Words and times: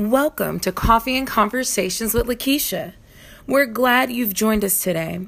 Welcome 0.00 0.60
to 0.60 0.72
Coffee 0.72 1.18
and 1.18 1.26
Conversations 1.26 2.14
with 2.14 2.26
Lakeisha. 2.26 2.94
We're 3.46 3.66
glad 3.66 4.10
you've 4.10 4.32
joined 4.32 4.64
us 4.64 4.82
today. 4.82 5.26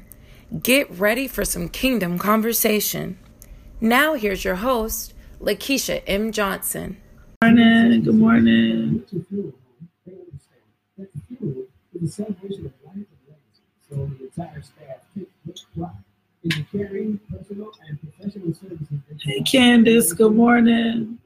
Get 0.63 0.91
ready 0.91 1.29
for 1.29 1.45
some 1.45 1.69
kingdom 1.69 2.19
conversation. 2.19 3.19
Now, 3.83 4.15
here's 4.15 4.47
your 4.47 4.55
host, 4.55 5.13
Lakeisha 5.43 6.03
M. 6.07 6.33
Johnson. 6.33 6.97
Good 7.43 7.55
morning. 7.55 8.03
Good 8.03 8.15
morning. 8.15 9.05
Hey, 19.21 19.43
Candace. 19.43 20.15
Good 20.15 20.35
morning. 20.35 21.19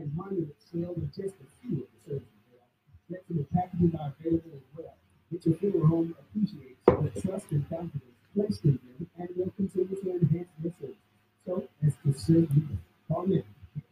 And 0.00 0.08
monument 0.16 0.56
sales 0.72 0.96
just 1.14 1.36
a 1.44 1.46
few 1.60 1.84
of 1.84 1.88
the 1.92 2.00
services 2.08 2.48
offer. 2.56 2.88
Flexible 3.06 3.44
packages 3.52 3.92
are 4.00 4.08
available 4.16 4.56
as 4.56 4.64
well, 4.74 4.96
which 5.28 5.44
your 5.44 5.56
funeral 5.56 5.86
home 5.88 6.16
appreciates 6.18 6.80
the 6.86 7.10
trust 7.20 7.50
and 7.50 7.68
confidence 7.68 8.16
placed 8.34 8.64
in 8.64 8.78
them 8.80 9.10
and 9.18 9.28
will 9.36 9.50
continue 9.58 9.96
to 10.00 10.10
enhance 10.10 10.48
their 10.58 10.72
service. 10.80 10.96
So, 11.44 11.68
as 11.86 11.94
to 12.02 12.14
serve 12.18 12.48
you, 12.56 12.66
call 13.08 13.26
now. 13.26 13.42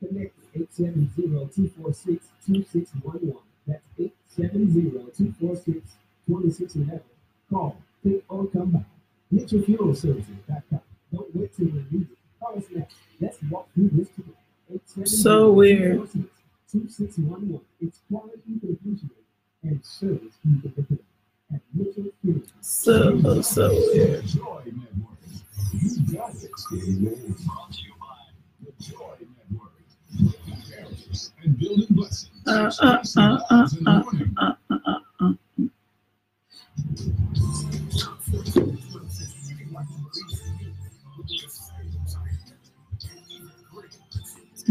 Connect 0.00 0.34
870-246-2611. 0.56 3.36
That's 3.66 3.84
870-246-2611. 4.38 7.02
Call, 7.50 7.76
click, 8.00 8.24
or 8.30 8.46
come 8.46 8.70
by. 8.70 8.84
MitchellFuneralServices.com. 9.34 10.80
Don't 11.12 11.36
wait 11.36 11.52
till 11.54 11.66
you 11.66 11.84
need 11.90 12.08
it. 12.10 12.16
Call 12.40 12.56
us 12.56 12.64
now. 12.74 12.86
Let's 13.20 13.38
walk 13.50 13.68
through 13.74 13.90
this 13.92 14.08
together. 14.08 14.37
So 15.04 15.52
weird. 15.52 16.08
2611. 16.70 17.60
It's 17.80 18.00
quality 18.10 18.40
you 18.46 18.78
can 18.82 19.10
and 19.62 19.84
service 19.84 20.34
you 20.44 20.60
can 20.60 20.72
depend. 20.76 20.98
At 21.54 21.60
Mitchell 21.72 22.04
Funeral. 22.20 22.42
So, 22.60 23.40
so 23.42 23.70
weird. 23.92 24.24
Uh, 32.46 32.70
uh, 32.80 33.02
uh, 33.16 33.38
uh, 33.50 33.68
uh, 33.86 34.02
uh. 34.38 34.67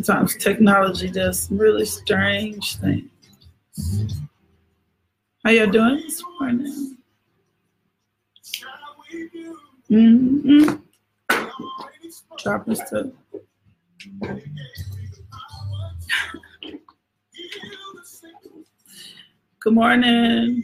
Sometimes 0.08 0.38
technology 0.38 1.10
does 1.12 1.52
really 1.52 1.84
strange 1.84 2.78
things. 2.78 3.12
How 5.44 5.50
y'all 5.50 5.68
doing 5.70 5.98
this 5.98 6.24
morning? 6.40 6.98
Mm-hmm. 9.92 10.76
Dropping 12.38 12.76
stuff. 12.76 13.08
Good 19.60 19.74
morning. 19.74 20.64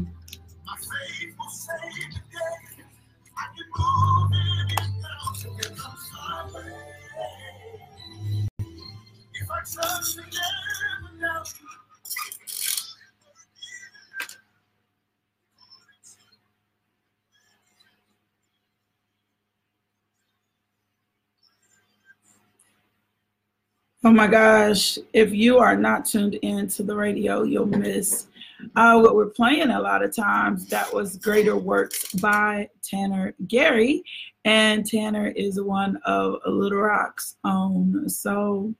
Oh 24.11 24.13
my 24.13 24.27
gosh, 24.27 24.97
if 25.13 25.31
you 25.31 25.57
are 25.59 25.77
not 25.77 26.03
tuned 26.03 26.33
in 26.41 26.67
to 26.67 26.83
the 26.83 26.93
radio, 26.93 27.43
you'll 27.43 27.65
miss 27.65 28.27
uh, 28.75 28.99
what 28.99 29.15
we're 29.15 29.29
playing 29.29 29.69
a 29.69 29.79
lot 29.79 30.03
of 30.03 30.13
times. 30.13 30.65
That 30.65 30.93
was 30.93 31.15
Greater 31.15 31.55
Works 31.55 32.11
by 32.15 32.67
Tanner 32.83 33.33
Gary, 33.47 34.03
and 34.43 34.85
Tanner 34.85 35.27
is 35.27 35.61
one 35.61 35.95
of 36.03 36.41
Little 36.45 36.79
Rock's 36.79 37.37
own. 37.45 38.09
So, 38.09 38.75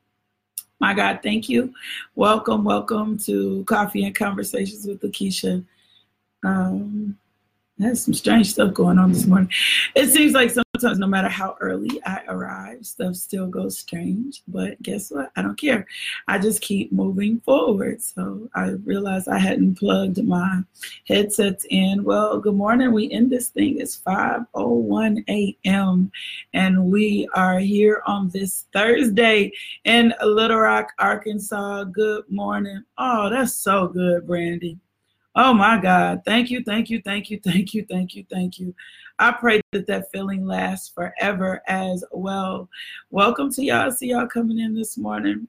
my 0.82 0.94
God, 0.94 1.22
thank 1.24 1.48
you. 1.48 1.74
Welcome, 2.16 2.66
welcome 2.66 3.18
to 3.20 3.64
Coffee 3.64 4.04
and 4.04 4.14
Conversations 4.14 4.86
with 4.86 5.00
Lakeisha. 5.00 5.64
Um, 6.44 7.18
there's 7.78 8.04
some 8.04 8.14
strange 8.14 8.52
stuff 8.52 8.74
going 8.74 9.00
on 9.00 9.14
this 9.14 9.26
morning. 9.26 9.50
It 9.96 10.10
seems 10.10 10.34
like 10.34 10.52
sometimes, 10.82 11.00
no 11.00 11.08
matter 11.08 11.30
how 11.30 11.56
early 11.62 12.02
I 12.06 12.24
arrive, 12.28 12.86
stuff 12.86 13.16
still 13.16 13.48
goes 13.48 13.78
strange. 13.78 14.42
But 14.48 14.82
guess 14.82 15.12
what? 15.12 15.32
I 15.36 15.42
don't 15.42 15.58
care. 15.58 15.86
I 16.28 16.40
just 16.40 16.62
keep 16.62 16.92
moving 16.92 17.40
forward. 17.42 18.02
So 18.02 18.50
I 18.56 18.72
realized 18.84 19.28
I 19.28 19.38
hadn't 19.38 19.76
plugged 19.76 20.22
my 20.24 20.62
headsets 21.08 21.66
in. 21.70 22.04
Well, 22.04 22.40
good 22.40 22.56
morning. 22.56 22.92
We 22.92 23.12
end 23.12 23.32
this 23.32 23.50
thing. 23.50 23.80
It's 23.80 23.98
5:01 24.00 25.24
a.m. 25.30 26.12
and 26.54 26.92
we 26.92 27.30
are 27.34 27.60
here 27.60 28.02
on 28.06 28.30
this 28.30 28.66
Thursday 28.74 29.52
in 29.86 30.14
Little 30.24 30.58
Rock, 30.58 30.92
Arkansas. 31.00 31.86
Good 31.86 32.30
morning. 32.30 32.84
Oh, 32.98 33.30
that's 33.30 33.54
so 33.54 33.88
good, 33.88 34.28
Brandy. 34.28 34.78
Oh 35.36 35.54
my 35.54 35.80
God. 35.80 36.24
Thank 36.26 36.52
you, 36.52 36.62
thank 36.64 36.90
you, 36.90 37.02
thank 37.02 37.30
you, 37.30 37.40
thank 37.40 37.74
you, 37.74 37.86
thank 37.90 38.16
you, 38.16 38.26
thank 38.30 38.60
you. 38.60 38.76
I 39.20 39.32
pray 39.32 39.62
that 39.72 39.88
that 39.88 40.12
feeling 40.12 40.46
lasts 40.46 40.90
forever 40.90 41.62
as 41.68 42.04
well. 42.12 42.70
Welcome 43.10 43.52
to 43.54 43.64
y'all. 43.64 43.92
See 43.92 44.10
y'all 44.10 44.28
coming 44.28 44.60
in 44.60 44.74
this 44.74 44.98
morning. 44.98 45.48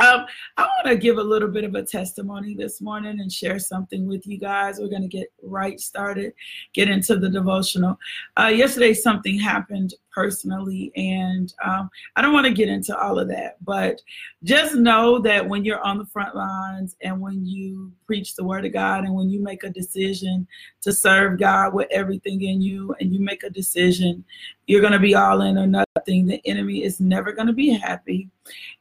Um, 0.00 0.26
I 0.56 0.62
want 0.62 0.86
to 0.86 0.96
give 0.96 1.18
a 1.18 1.22
little 1.22 1.48
bit 1.48 1.64
of 1.64 1.74
a 1.74 1.82
testimony 1.82 2.54
this 2.54 2.80
morning 2.80 3.18
and 3.18 3.32
share 3.32 3.58
something 3.58 4.06
with 4.06 4.28
you 4.28 4.38
guys. 4.38 4.78
We're 4.78 4.88
going 4.88 5.02
to 5.02 5.08
get 5.08 5.32
right 5.42 5.80
started, 5.80 6.34
get 6.72 6.88
into 6.88 7.16
the 7.16 7.28
devotional. 7.28 7.98
Uh, 8.38 8.46
yesterday, 8.46 8.94
something 8.94 9.38
happened 9.38 9.94
personally, 10.18 10.90
and 10.96 11.54
um, 11.64 11.88
I 12.16 12.22
don't 12.22 12.32
want 12.32 12.46
to 12.46 12.52
get 12.52 12.68
into 12.68 12.98
all 12.98 13.20
of 13.20 13.28
that, 13.28 13.64
but 13.64 14.02
just 14.42 14.74
know 14.74 15.20
that 15.20 15.48
when 15.48 15.64
you're 15.64 15.80
on 15.82 15.96
the 15.96 16.06
front 16.06 16.34
lines 16.34 16.96
and 17.02 17.20
when 17.20 17.46
you 17.46 17.92
preach 18.04 18.34
the 18.34 18.42
word 18.42 18.64
of 18.64 18.72
God 18.72 19.04
and 19.04 19.14
when 19.14 19.30
you 19.30 19.40
make 19.40 19.62
a 19.62 19.70
decision 19.70 20.44
to 20.80 20.92
serve 20.92 21.38
God 21.38 21.72
with 21.72 21.86
everything 21.92 22.42
in 22.42 22.60
you 22.60 22.96
and 22.98 23.12
you 23.12 23.20
make 23.20 23.44
a 23.44 23.50
decision, 23.50 24.24
you're 24.66 24.80
going 24.80 24.92
to 24.92 24.98
be 24.98 25.14
all 25.14 25.42
in 25.42 25.56
or 25.56 25.68
nothing. 25.68 26.26
The 26.26 26.42
enemy 26.44 26.82
is 26.82 26.98
never 26.98 27.30
going 27.30 27.46
to 27.46 27.52
be 27.52 27.68
happy 27.70 28.28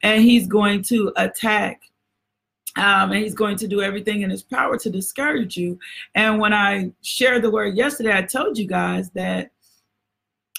and 0.01 0.23
he's 0.23 0.47
going 0.47 0.81
to 0.85 1.13
attack 1.17 1.83
um, 2.77 3.11
and 3.11 3.21
he's 3.23 3.35
going 3.35 3.57
to 3.57 3.67
do 3.67 3.83
everything 3.83 4.21
in 4.21 4.31
his 4.31 4.41
power 4.41 4.75
to 4.79 4.89
discourage 4.89 5.55
you. 5.55 5.77
And 6.15 6.39
when 6.39 6.53
I 6.53 6.91
shared 7.03 7.43
the 7.43 7.51
word 7.51 7.77
yesterday, 7.77 8.17
I 8.17 8.23
told 8.23 8.57
you 8.57 8.67
guys 8.67 9.11
that 9.11 9.51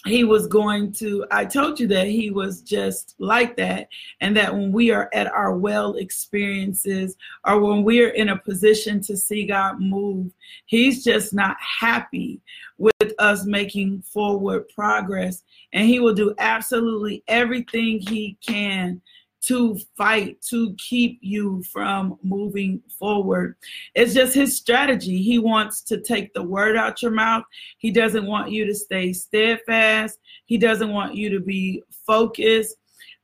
he 0.06 0.22
was 0.22 0.46
going 0.46 0.92
to 0.92 1.26
i 1.30 1.44
told 1.44 1.80
you 1.80 1.88
that 1.88 2.06
he 2.06 2.30
was 2.30 2.62
just 2.62 3.14
like 3.18 3.56
that 3.56 3.88
and 4.20 4.36
that 4.36 4.52
when 4.52 4.70
we 4.70 4.90
are 4.90 5.10
at 5.12 5.26
our 5.26 5.56
well 5.56 5.94
experiences 5.94 7.16
or 7.46 7.60
when 7.60 7.82
we're 7.82 8.10
in 8.10 8.28
a 8.28 8.38
position 8.38 9.00
to 9.00 9.16
see 9.16 9.44
god 9.44 9.80
move 9.80 10.32
he's 10.66 11.02
just 11.02 11.34
not 11.34 11.56
happy 11.60 12.40
with 12.78 13.12
us 13.18 13.44
making 13.44 14.00
forward 14.02 14.68
progress 14.68 15.42
and 15.72 15.88
he 15.88 15.98
will 15.98 16.14
do 16.14 16.32
absolutely 16.38 17.24
everything 17.26 17.98
he 17.98 18.36
can 18.40 19.00
to 19.48 19.78
fight 19.96 20.40
to 20.50 20.74
keep 20.76 21.18
you 21.22 21.62
from 21.72 22.18
moving 22.22 22.80
forward. 22.98 23.56
It's 23.94 24.14
just 24.14 24.34
his 24.34 24.56
strategy. 24.56 25.22
He 25.22 25.38
wants 25.38 25.82
to 25.82 26.00
take 26.00 26.32
the 26.32 26.42
word 26.42 26.76
out 26.76 27.02
your 27.02 27.10
mouth. 27.12 27.44
He 27.78 27.90
doesn't 27.90 28.26
want 28.26 28.50
you 28.50 28.64
to 28.66 28.74
stay 28.74 29.12
steadfast. 29.12 30.18
He 30.46 30.56
doesn't 30.58 30.92
want 30.92 31.14
you 31.14 31.30
to 31.30 31.40
be 31.40 31.82
focused. 32.06 32.76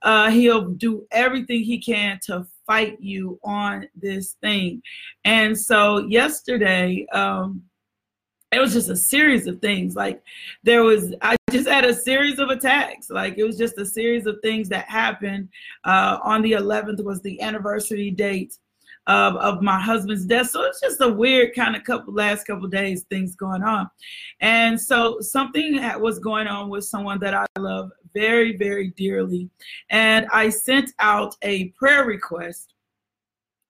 uh, 0.04 0.30
he'll 0.30 0.68
do 0.68 1.06
everything 1.10 1.62
he 1.62 1.78
can 1.78 2.20
to 2.22 2.46
fight 2.66 2.96
you 3.00 3.38
on 3.42 3.88
this 3.96 4.36
thing. 4.42 4.82
And 5.24 5.58
so 5.58 6.06
yesterday, 6.06 7.06
um, 7.12 7.62
it 8.54 8.60
was 8.60 8.72
just 8.72 8.88
a 8.88 8.96
series 8.96 9.46
of 9.46 9.60
things. 9.60 9.96
Like 9.96 10.22
there 10.62 10.82
was, 10.82 11.14
I 11.22 11.36
just 11.50 11.68
had 11.68 11.84
a 11.84 11.94
series 11.94 12.38
of 12.38 12.50
attacks. 12.50 13.10
Like 13.10 13.36
it 13.36 13.44
was 13.44 13.58
just 13.58 13.78
a 13.78 13.86
series 13.86 14.26
of 14.26 14.38
things 14.42 14.68
that 14.68 14.88
happened. 14.88 15.48
Uh, 15.84 16.18
on 16.22 16.42
the 16.42 16.52
11th 16.52 17.02
was 17.04 17.20
the 17.22 17.40
anniversary 17.40 18.10
date 18.10 18.56
of, 19.06 19.36
of 19.36 19.62
my 19.62 19.80
husband's 19.80 20.24
death. 20.24 20.50
So 20.50 20.62
it's 20.62 20.80
just 20.80 21.00
a 21.00 21.08
weird 21.08 21.54
kind 21.54 21.76
of 21.76 21.84
couple 21.84 22.14
last 22.14 22.46
couple 22.46 22.68
days 22.68 23.02
things 23.10 23.34
going 23.34 23.62
on. 23.62 23.90
And 24.40 24.80
so 24.80 25.20
something 25.20 25.76
that 25.76 26.00
was 26.00 26.18
going 26.18 26.46
on 26.46 26.68
with 26.68 26.84
someone 26.84 27.18
that 27.20 27.34
I 27.34 27.46
love 27.58 27.90
very, 28.14 28.56
very 28.56 28.90
dearly. 28.90 29.50
And 29.90 30.26
I 30.32 30.48
sent 30.48 30.92
out 31.00 31.34
a 31.42 31.68
prayer 31.70 32.04
request 32.04 32.73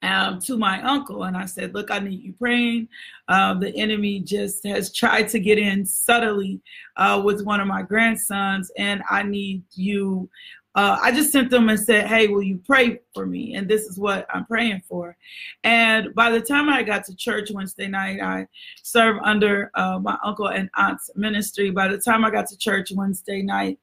um, 0.04 0.38
to 0.40 0.56
my 0.58 0.82
uncle 0.82 1.24
and 1.24 1.36
I 1.36 1.46
said, 1.46 1.74
Look, 1.74 1.90
I 1.90 1.98
need 1.98 2.22
you 2.22 2.32
praying. 2.34 2.88
Uh, 3.28 3.54
the 3.54 3.74
enemy 3.76 4.20
just 4.20 4.64
has 4.66 4.92
tried 4.92 5.28
to 5.30 5.38
get 5.38 5.58
in 5.58 5.84
subtly 5.84 6.60
uh, 6.96 7.20
with 7.24 7.44
one 7.44 7.60
of 7.60 7.66
my 7.66 7.82
grandsons, 7.82 8.70
and 8.76 9.02
I 9.10 9.22
need 9.22 9.62
you 9.74 10.28
uh, 10.76 10.98
I 11.00 11.12
just 11.12 11.30
sent 11.30 11.50
them 11.50 11.68
and 11.68 11.78
said, 11.78 12.08
Hey, 12.08 12.26
will 12.26 12.42
you 12.42 12.60
pray 12.66 13.00
for 13.14 13.26
me? 13.26 13.54
And 13.54 13.68
this 13.68 13.82
is 13.82 13.98
what 13.98 14.26
I'm 14.34 14.44
praying 14.44 14.82
for. 14.88 15.16
And 15.62 16.12
by 16.14 16.30
the 16.30 16.40
time 16.40 16.68
I 16.68 16.82
got 16.82 17.04
to 17.04 17.14
church 17.14 17.50
Wednesday 17.52 17.86
night, 17.86 18.20
I 18.20 18.48
served 18.82 19.20
under 19.22 19.70
uh, 19.74 20.00
my 20.00 20.18
uncle 20.24 20.48
and 20.48 20.68
aunt's 20.76 21.10
ministry. 21.14 21.70
By 21.70 21.88
the 21.88 21.98
time 21.98 22.24
I 22.24 22.30
got 22.30 22.48
to 22.48 22.56
church 22.56 22.90
Wednesday 22.92 23.40
night, 23.42 23.78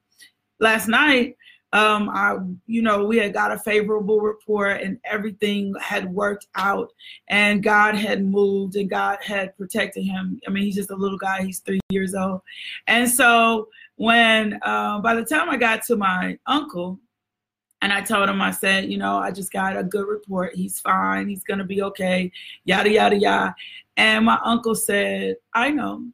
last 0.60 0.90
night, 0.90 1.38
um, 1.74 2.10
I, 2.10 2.38
you 2.68 2.82
know, 2.82 3.06
we 3.06 3.18
had 3.18 3.34
got 3.34 3.52
a 3.52 3.60
favorable 3.60 4.20
report 4.20 4.82
and 4.82 5.00
everything 5.06 5.74
had 5.80 6.12
worked 6.14 6.48
out 6.56 6.92
and 7.30 7.64
God 7.64 7.96
had 7.96 8.26
moved 8.26 8.76
and 8.76 8.90
God 8.90 9.20
had 9.22 9.56
protected 9.58 10.04
him. 10.04 10.40
I 10.46 10.52
mean, 10.52 10.64
he's 10.64 10.76
just 10.76 10.92
a 10.92 10.96
little 10.96 11.18
guy. 11.18 11.44
He's 11.44 11.60
three 11.60 11.80
years 11.90 12.14
old. 12.14 12.42
And 12.88 13.10
so 13.10 13.70
when 13.96 14.60
uh, 14.64 15.00
by 15.00 15.16
the 15.16 15.24
time 15.24 15.50
I 15.50 15.58
got 15.58 15.84
to 15.84 15.96
my 15.96 16.38
uncle, 16.46 17.00
and 17.84 17.92
I 17.92 18.02
told 18.02 18.30
him, 18.30 18.42
I 18.42 18.52
said, 18.52 18.92
you 18.92 18.98
know, 19.00 19.18
I 19.18 19.32
just 19.32 19.52
got 19.52 19.76
a 19.76 19.84
good 19.84 20.08
report. 20.08 20.54
He's 20.54 20.80
fine. 20.80 21.28
He's 21.28 21.44
gonna 21.44 21.64
be 21.64 21.82
okay. 21.82 22.32
Yada 22.64 22.92
yada 22.92 23.18
yada. 23.18 23.56
And 23.98 24.26
my 24.26 24.40
uncle 24.44 24.76
said, 24.76 25.38
I 25.54 25.72
know. 25.72 26.06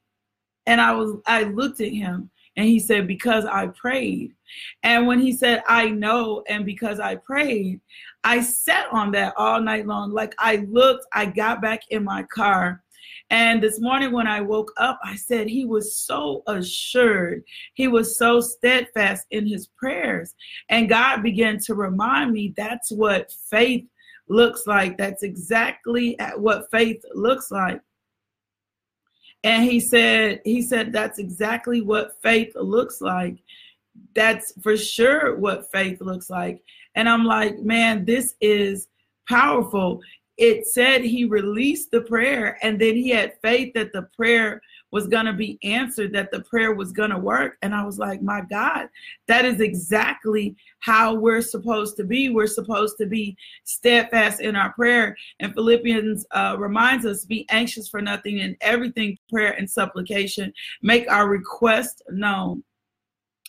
And 0.66 0.80
I 0.80 0.94
was, 0.94 1.16
I 1.26 1.44
looked 1.44 1.82
at 1.82 1.92
him, 1.92 2.30
and 2.58 2.68
he 2.68 2.80
said, 2.80 3.08
because 3.08 3.46
I 3.46 3.68
prayed. 3.68 4.34
And 4.84 5.08
when 5.08 5.20
he 5.20 5.32
said, 5.32 5.64
I 5.68 5.90
know, 5.90 6.44
and 6.50 6.66
because 6.66 7.00
I 7.00 7.16
prayed, 7.16 7.80
I 8.24 8.42
sat 8.42 8.88
on 8.92 9.12
that 9.12 9.34
all 9.38 9.62
night 9.62 9.88
long. 9.88 10.12
Like 10.12 10.36
I 10.40 10.66
looked, 10.70 11.06
I 11.14 11.28
got 11.28 11.62
back 11.62 11.82
in 11.90 12.04
my 12.04 12.24
car 12.24 12.84
and 13.30 13.62
this 13.62 13.80
morning 13.82 14.14
when 14.14 14.28
I 14.28 14.40
woke 14.40 14.72
up, 14.78 15.00
I 15.04 15.16
said 15.16 15.48
he 15.48 15.66
was 15.66 15.96
so 15.96 16.44
assured. 16.48 17.44
He 17.74 17.88
was 17.88 18.18
so 18.18 18.40
steadfast 18.40 19.26
in 19.32 19.46
his 19.46 19.68
prayers. 19.68 20.34
And 20.70 20.88
God 20.88 21.24
began 21.24 21.60
to 21.66 21.76
remind 21.76 22.32
me 22.32 22.54
that's 22.56 22.92
what 22.92 23.32
faith 23.50 23.86
looks 24.30 24.66
like. 24.66 24.98
That's 24.98 25.24
exactly 25.24 26.18
what 26.38 26.72
faith 26.72 27.04
looks 27.14 27.52
like. 27.52 27.82
And 29.44 29.64
he 29.64 29.80
said, 29.80 30.42
he 30.44 30.62
said, 30.62 30.92
that's 30.92 31.20
exactly 31.20 31.82
what 31.82 32.22
faith 32.22 32.54
looks 32.56 33.02
like. 33.02 33.38
That's 34.14 34.54
for 34.62 34.76
sure 34.76 35.38
what 35.38 35.72
faith 35.72 36.02
looks 36.02 36.30
like. 36.30 36.62
And 36.96 37.08
I'm 37.08 37.24
like, 37.24 37.60
man, 37.60 38.06
this 38.06 38.36
is 38.42 38.88
powerful 39.30 40.02
it 40.38 40.68
said 40.68 41.04
he 41.04 41.26
released 41.26 41.92
the 41.92 42.02
prayer 42.02 42.58
and 42.62 42.80
then 42.80 42.96
he 42.96 43.10
had 43.10 43.34
faith 43.42 43.74
that 43.74 43.92
the 43.92 44.04
prayer 44.16 44.62
was 44.92 45.08
going 45.08 45.26
to 45.26 45.34
be 45.34 45.60
answered, 45.64 46.14
that 46.14 46.32
the 46.32 46.42
prayer 46.42 46.74
was 46.74 46.92
going 46.92 47.10
to 47.10 47.18
work. 47.18 47.58
And 47.62 47.74
I 47.74 47.84
was 47.84 48.00
like, 48.00 48.22
my 48.22 48.42
God, 48.42 48.90
that 49.28 49.46
is 49.46 49.60
exactly 49.60 50.56
how 50.80 51.14
we're 51.14 51.42
supposed 51.42 51.98
to 51.98 52.04
be. 52.04 52.30
We're 52.30 52.48
supposed 52.48 52.98
to 52.98 53.06
be 53.06 53.36
steadfast 53.64 54.42
in 54.42 54.56
our 54.56 54.72
prayer. 54.74 55.16
And 55.40 55.54
Philippians 55.54 56.26
uh, 56.32 56.56
reminds 56.58 57.06
us 57.06 57.26
be 57.26 57.46
anxious 57.50 57.88
for 57.88 58.02
nothing 58.02 58.40
and 58.42 58.56
everything, 58.62 59.18
prayer 59.30 59.54
and 59.54 59.70
supplication. 59.70 60.54
Make 60.82 61.10
our 61.12 61.28
request 61.28 62.02
known, 62.10 62.64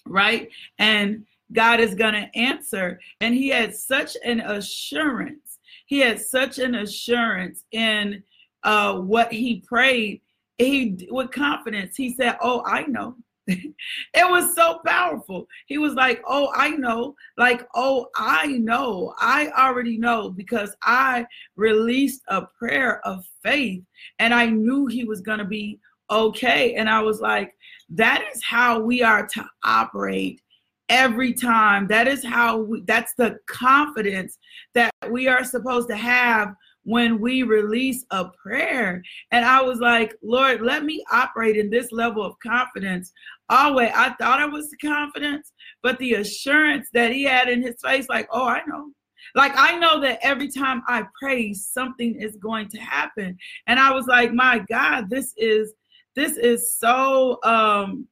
right? 0.06 0.48
And 0.78 1.24
God 1.52 1.80
is 1.80 1.94
going 1.94 2.14
to 2.14 2.38
answer. 2.38 3.00
And 3.20 3.34
he 3.34 3.48
had 3.48 3.74
such 3.74 4.16
an 4.24 4.40
assurance 4.40 5.48
he 5.88 6.00
had 6.00 6.20
such 6.20 6.58
an 6.58 6.74
assurance 6.74 7.64
in 7.72 8.22
uh, 8.62 8.98
what 8.98 9.32
he 9.32 9.64
prayed. 9.66 10.20
He 10.58 11.08
with 11.10 11.30
confidence. 11.30 11.96
He 11.96 12.14
said, 12.14 12.36
"Oh, 12.42 12.62
I 12.66 12.82
know." 12.82 13.16
it 13.46 13.72
was 14.14 14.54
so 14.54 14.80
powerful. 14.84 15.46
He 15.66 15.78
was 15.78 15.94
like, 15.94 16.22
"Oh, 16.26 16.52
I 16.54 16.70
know." 16.70 17.14
Like, 17.36 17.66
"Oh, 17.74 18.08
I 18.16 18.46
know. 18.46 19.14
I 19.18 19.48
already 19.56 19.98
know 19.98 20.30
because 20.30 20.74
I 20.82 21.26
released 21.56 22.22
a 22.28 22.42
prayer 22.58 23.00
of 23.06 23.24
faith 23.42 23.82
and 24.18 24.34
I 24.34 24.46
knew 24.46 24.86
he 24.86 25.04
was 25.04 25.20
going 25.20 25.38
to 25.38 25.44
be 25.44 25.78
okay." 26.10 26.74
And 26.74 26.90
I 26.90 27.00
was 27.00 27.20
like, 27.20 27.54
"That 27.90 28.24
is 28.34 28.42
how 28.42 28.80
we 28.80 29.02
are 29.02 29.26
to 29.26 29.46
operate 29.64 30.40
every 30.88 31.32
time. 31.32 31.86
That 31.86 32.08
is 32.08 32.24
how 32.24 32.58
we, 32.58 32.80
that's 32.82 33.14
the 33.14 33.38
confidence 33.46 34.38
that 34.74 34.90
we 35.10 35.28
are 35.28 35.44
supposed 35.44 35.88
to 35.88 35.96
have 35.96 36.54
when 36.88 37.20
we 37.20 37.42
release 37.42 38.06
a 38.12 38.24
prayer. 38.42 39.02
And 39.30 39.44
I 39.44 39.60
was 39.60 39.78
like, 39.78 40.14
Lord, 40.22 40.62
let 40.62 40.86
me 40.86 41.04
operate 41.12 41.58
in 41.58 41.68
this 41.68 41.92
level 41.92 42.24
of 42.24 42.38
confidence. 42.42 43.12
Always, 43.50 43.90
I 43.94 44.14
thought 44.14 44.40
I 44.40 44.46
was 44.46 44.70
the 44.70 44.78
confidence, 44.78 45.52
but 45.82 45.98
the 45.98 46.14
assurance 46.14 46.88
that 46.94 47.12
he 47.12 47.24
had 47.24 47.50
in 47.50 47.60
his 47.62 47.76
face, 47.84 48.08
like, 48.08 48.26
oh, 48.32 48.46
I 48.46 48.62
know. 48.66 48.90
Like 49.34 49.52
I 49.54 49.78
know 49.78 50.00
that 50.00 50.20
every 50.22 50.48
time 50.48 50.82
I 50.88 51.04
pray, 51.20 51.52
something 51.52 52.14
is 52.14 52.36
going 52.36 52.68
to 52.70 52.78
happen. 52.78 53.36
And 53.66 53.78
I 53.78 53.92
was 53.92 54.06
like, 54.06 54.32
my 54.32 54.64
God, 54.70 55.10
this 55.10 55.34
is 55.36 55.74
this 56.16 56.38
is 56.38 56.74
so 56.78 57.38
um 57.44 58.08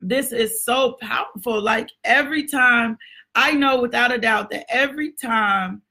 this 0.00 0.32
is 0.32 0.64
so 0.64 0.96
powerful. 1.00 1.62
Like 1.62 1.88
every 2.02 2.46
time, 2.48 2.98
I 3.36 3.52
know 3.52 3.80
without 3.80 4.12
a 4.12 4.18
doubt 4.18 4.50
that 4.50 4.66
every 4.68 5.12
time, 5.12 5.82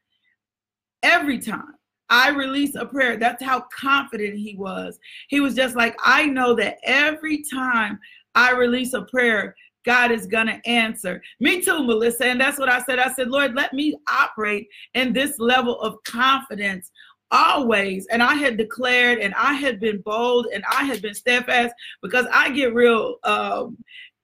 every 1.01 1.39
time 1.39 1.73
I 2.10 2.29
release 2.29 2.75
a 2.75 2.86
prayer, 2.86 3.17
that's 3.17 3.43
how 3.43 3.65
confident 3.77 4.38
he 4.38 4.55
was. 4.55 5.00
He 5.29 5.39
was 5.39 5.55
just 5.55 5.75
like, 5.75 5.95
I 6.03 6.25
know 6.25 6.53
that 6.55 6.77
every 6.83 7.43
time 7.43 8.00
I 8.36 8.51
release 8.51 8.93
a 8.93 9.03
prayer, 9.03 9.55
God 9.86 10.12
is 10.12 10.27
going 10.27 10.48
to 10.48 10.62
answer. 10.67 11.22
Me 11.39 11.62
too, 11.62 11.83
Melissa. 11.83 12.25
And 12.25 12.39
that's 12.39 12.60
what 12.60 12.69
I 12.69 12.81
said. 12.83 13.00
I 13.00 13.12
said, 13.13 13.29
Lord, 13.29 13.55
let 13.55 13.74
me 13.74 13.95
operate 14.10 14.67
in 14.93 15.13
this 15.13 15.39
level 15.39 15.79
of 15.81 16.01
confidence 16.03 16.91
always 17.33 18.05
and 18.12 18.22
i 18.22 18.36
had 18.36 18.57
declared 18.57 19.17
and 19.17 19.33
i 19.33 19.53
had 19.53 19.79
been 19.79 20.00
bold 20.01 20.45
and 20.53 20.63
i 20.72 20.83
had 20.83 21.01
been 21.01 21.15
steadfast 21.15 21.74
because 22.03 22.27
i 22.31 22.51
get 22.51 22.75
real 22.75 23.15
um 23.24 23.75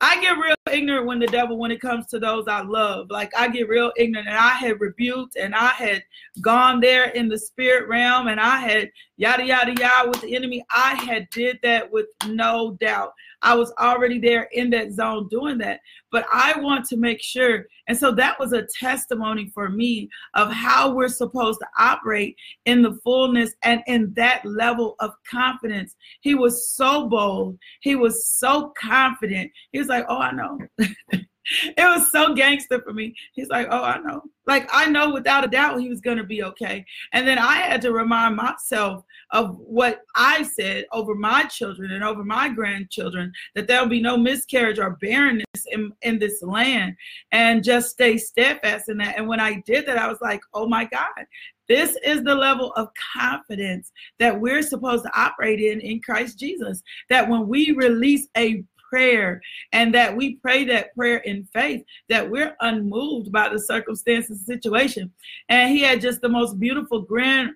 I 0.02 0.22
get 0.22 0.38
real 0.38 0.56
ignorant 0.72 1.06
when 1.06 1.20
the 1.20 1.28
devil, 1.28 1.58
when 1.58 1.72
it 1.72 1.82
comes 1.82 2.08
to 2.08 2.20
those 2.20 2.48
I 2.48 2.62
love. 2.62 3.10
Like 3.10 3.32
I 3.38 3.50
get 3.50 3.68
real 3.68 3.92
ignorant, 3.98 4.28
and 4.30 4.38
I 4.38 4.52
had 4.52 4.80
rebuked, 4.80 5.36
and 5.36 5.54
I 5.54 5.70
had 5.70 6.04
gone 6.42 6.80
there 6.80 7.10
in 7.10 7.28
the 7.28 7.38
spirit 7.38 7.90
realm, 7.90 8.28
and 8.28 8.40
I 8.40 8.60
had 8.60 8.92
yada 9.18 9.46
yada 9.46 9.74
yada 9.74 10.10
with 10.10 10.22
the 10.22 10.36
enemy. 10.36 10.66
I 10.72 10.96
had 10.96 11.30
did 11.32 11.60
that 11.64 11.92
with 11.92 12.08
no 12.28 12.78
doubt. 12.80 13.14
I 13.42 13.56
was 13.56 13.72
already 13.80 14.20
there 14.20 14.50
in 14.52 14.70
that 14.72 14.92
zone 14.92 15.28
doing 15.30 15.58
that. 15.60 15.80
But 16.12 16.26
I 16.32 16.60
want 16.60 16.86
to 16.86 16.98
make 16.98 17.22
sure, 17.22 17.66
and 17.88 17.98
so 17.98 18.12
that 18.14 18.40
was 18.40 18.54
a 18.54 18.68
testimony 18.80 19.52
for 19.54 19.70
me 19.70 20.10
of 20.34 20.52
how 20.52 20.94
we're 20.94 21.08
supposed 21.08 21.60
to 21.60 21.68
operate 21.78 22.36
in 22.66 22.82
the 22.82 22.98
fullness 23.04 23.54
and 23.64 23.82
in 23.88 24.14
that 24.16 24.44
level 24.46 24.96
of 25.00 25.14
confidence. 25.30 25.96
He 26.22 26.36
was 26.36 26.70
so 26.70 27.08
bold. 27.08 27.58
He 27.82 27.96
was 27.96 28.28
so 28.28 28.74
confident. 28.80 29.52
He 29.72 29.80
was 29.80 29.88
like, 29.88 30.06
"Oh, 30.10 30.18
I 30.18 30.32
know." 30.32 30.60
it 31.50 31.78
was 31.78 32.12
so 32.12 32.34
gangster 32.34 32.82
for 32.82 32.94
me. 32.94 33.16
He's 33.34 33.50
like, 33.50 33.68
oh, 33.70 33.84
I 33.84 33.98
know. 34.00 34.24
Like, 34.46 34.70
I 34.72 34.90
know 34.90 35.12
without 35.12 35.46
a 35.46 35.48
doubt 35.48 35.80
he 35.80 35.90
was 35.90 36.02
going 36.02 36.18
to 36.18 36.24
be 36.24 36.44
okay. 36.44 36.86
And 37.14 37.28
then 37.28 37.38
I 37.38 37.58
had 37.58 37.82
to 37.84 37.92
remind 37.92 38.36
myself 38.36 39.04
of 39.32 39.58
what 39.58 40.02
I 40.16 40.44
said 40.44 40.86
over 40.92 41.14
my 41.14 41.44
children 41.44 41.92
and 41.92 42.04
over 42.04 42.24
my 42.24 42.50
grandchildren 42.50 43.32
that 43.56 43.68
there'll 43.68 43.88
be 43.88 44.02
no 44.02 44.18
miscarriage 44.18 44.80
or 44.80 44.98
barrenness 45.02 45.46
in, 45.68 45.92
in 46.02 46.20
this 46.20 46.42
land 46.42 46.96
and 47.32 47.64
just 47.64 47.92
stay 47.92 48.18
steadfast 48.18 48.90
in 48.90 48.98
that. 48.98 49.18
And 49.18 49.28
when 49.28 49.40
I 49.40 49.62
did 49.66 49.86
that, 49.86 49.98
I 49.98 50.08
was 50.08 50.20
like, 50.22 50.42
oh 50.54 50.68
my 50.68 50.86
God, 50.86 51.26
this 51.68 51.96
is 52.04 52.24
the 52.24 52.34
level 52.34 52.74
of 52.74 52.90
confidence 53.14 53.92
that 54.18 54.40
we're 54.40 54.64
supposed 54.64 55.04
to 55.04 55.12
operate 55.16 55.60
in 55.60 55.80
in 55.82 56.02
Christ 56.02 56.40
Jesus. 56.40 56.82
That 57.10 57.30
when 57.30 57.48
we 57.48 57.72
release 57.74 58.28
a 58.36 58.64
prayer 58.90 59.42
and 59.72 59.94
that 59.94 60.16
we 60.16 60.36
pray 60.36 60.66
that 60.66 60.96
prayer 60.96 61.18
in 61.18 61.48
faith, 61.54 61.84
that 62.10 62.30
we're 62.30 62.56
unmoved 62.62 63.32
by 63.32 63.50
the 63.50 63.60
circumstances, 63.60 64.46
situation. 64.46 65.12
And 65.50 65.72
he 65.72 65.82
had 65.82 66.02
just 66.02 66.22
the 66.22 66.30
most 66.30 66.60
beautiful 66.60 67.02
grin 67.02 67.56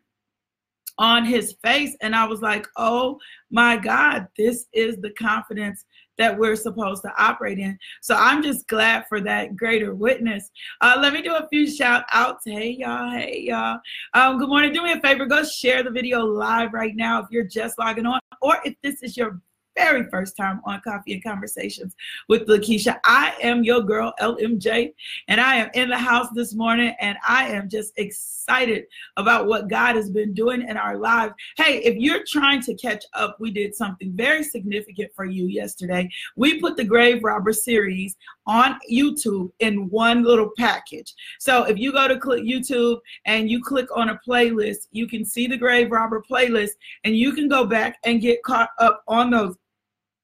on 0.98 1.26
his 1.26 1.56
face. 1.64 1.96
And 2.02 2.16
I 2.16 2.26
was 2.26 2.42
like, 2.42 2.68
oh 2.78 3.20
my 3.50 3.78
God, 3.78 4.28
this 4.38 4.68
is 4.74 4.98
the 4.98 5.12
confidence 5.12 5.86
that 6.18 6.38
we're 6.38 6.56
supposed 6.56 7.02
to 7.02 7.12
operate 7.18 7.58
in. 7.58 7.78
So 8.02 8.16
I'm 8.16 8.44
just 8.44 8.68
glad 8.68 9.06
for 9.10 9.20
that 9.22 9.56
greater 9.56 9.96
witness. 9.96 10.50
Uh, 10.80 10.98
let 11.02 11.14
me 11.14 11.24
do 11.24 11.34
a 11.34 11.48
few 11.48 11.70
shout 11.70 12.04
outs. 12.12 12.44
Hey 12.46 12.78
y'all, 12.80 13.10
hey 13.12 13.46
y'all. 13.48 13.80
Um, 14.14 14.38
good 14.38 14.50
morning. 14.50 14.74
Do 14.74 14.84
me 14.84 14.92
a 14.92 15.00
favor, 15.00 15.26
go 15.26 15.44
share 15.44 15.82
the 15.82 15.90
video 15.90 16.24
live 16.24 16.74
right 16.74 16.96
now 16.96 17.22
if 17.22 17.28
you're 17.32 17.44
just 17.44 17.80
logging 17.80 18.06
on, 18.06 18.20
or 18.42 18.58
if 18.64 18.76
this 18.84 19.02
is 19.02 19.18
your 19.18 19.42
very 19.76 20.04
first 20.10 20.38
time 20.38 20.62
on 20.66 20.82
Coffee 20.82 21.14
and 21.14 21.24
Conversations 21.24 21.96
with 22.30 22.48
Lakeisha. 22.48 23.00
I 23.06 23.34
am 23.42 23.64
your 23.64 23.82
girl, 23.82 24.14
LMJ, 24.20 24.94
and 25.28 25.42
I 25.42 25.56
am 25.56 25.70
in 25.74 25.90
the 25.90 25.98
house 25.98 26.28
this 26.34 26.54
morning, 26.54 26.96
and 27.00 27.18
I 27.28 27.48
am 27.48 27.70
just 27.70 27.94
excited 27.98 28.86
about 29.18 29.48
what 29.48 29.70
God 29.70 29.96
has 29.96 30.10
been 30.10 30.34
doing 30.34 30.68
in 30.68 30.78
our 30.78 30.98
lives. 30.98 31.34
Hey, 31.58 31.78
if 31.84 31.96
you're 31.98 32.24
trying 32.28 32.62
to 32.62 32.76
catch 32.76 33.04
up, 33.14 33.38
we 33.40 33.52
did 33.52 33.76
something 33.76 34.12
very 34.16 34.44
significant 34.44 35.12
for 35.16 35.26
you 35.26 35.46
yesterday. 35.46 36.10
We 36.36 36.60
put 36.60 36.78
the 36.78 36.84
Grave 36.84 37.24
Robber 37.24 37.54
series 37.54 38.16
on 38.46 38.78
YouTube 38.92 39.52
in 39.60 39.90
one 39.90 40.24
little 40.24 40.52
package. 40.58 41.14
So 41.40 41.64
if 41.64 41.78
you 41.78 41.92
go 41.92 42.08
to 42.08 42.18
click 42.18 42.44
YouTube 42.44 43.00
and 43.26 43.50
you 43.50 43.64
click 43.64 43.88
on 43.96 44.10
a 44.10 44.20
playlist, 44.28 44.88
you 44.92 45.08
can 45.08 45.24
see 45.26 45.48
the 45.48 45.58
Grave 45.58 45.92
Robber 45.92 46.24
playlist, 46.30 46.72
and 47.04 47.16
you 47.16 47.34
can 47.34 47.48
go 47.48 47.66
back 47.66 47.98
and 48.06 48.22
get 48.22 48.44
caught 48.44 48.70
up 48.80 49.04
on 49.08 49.32
those 49.32 49.56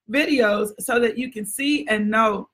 videos 0.09 0.71
so 0.79 0.99
that 0.99 1.17
you 1.17 1.31
can 1.31 1.45
see 1.45 1.87
and 1.87 2.09
know 2.09 2.49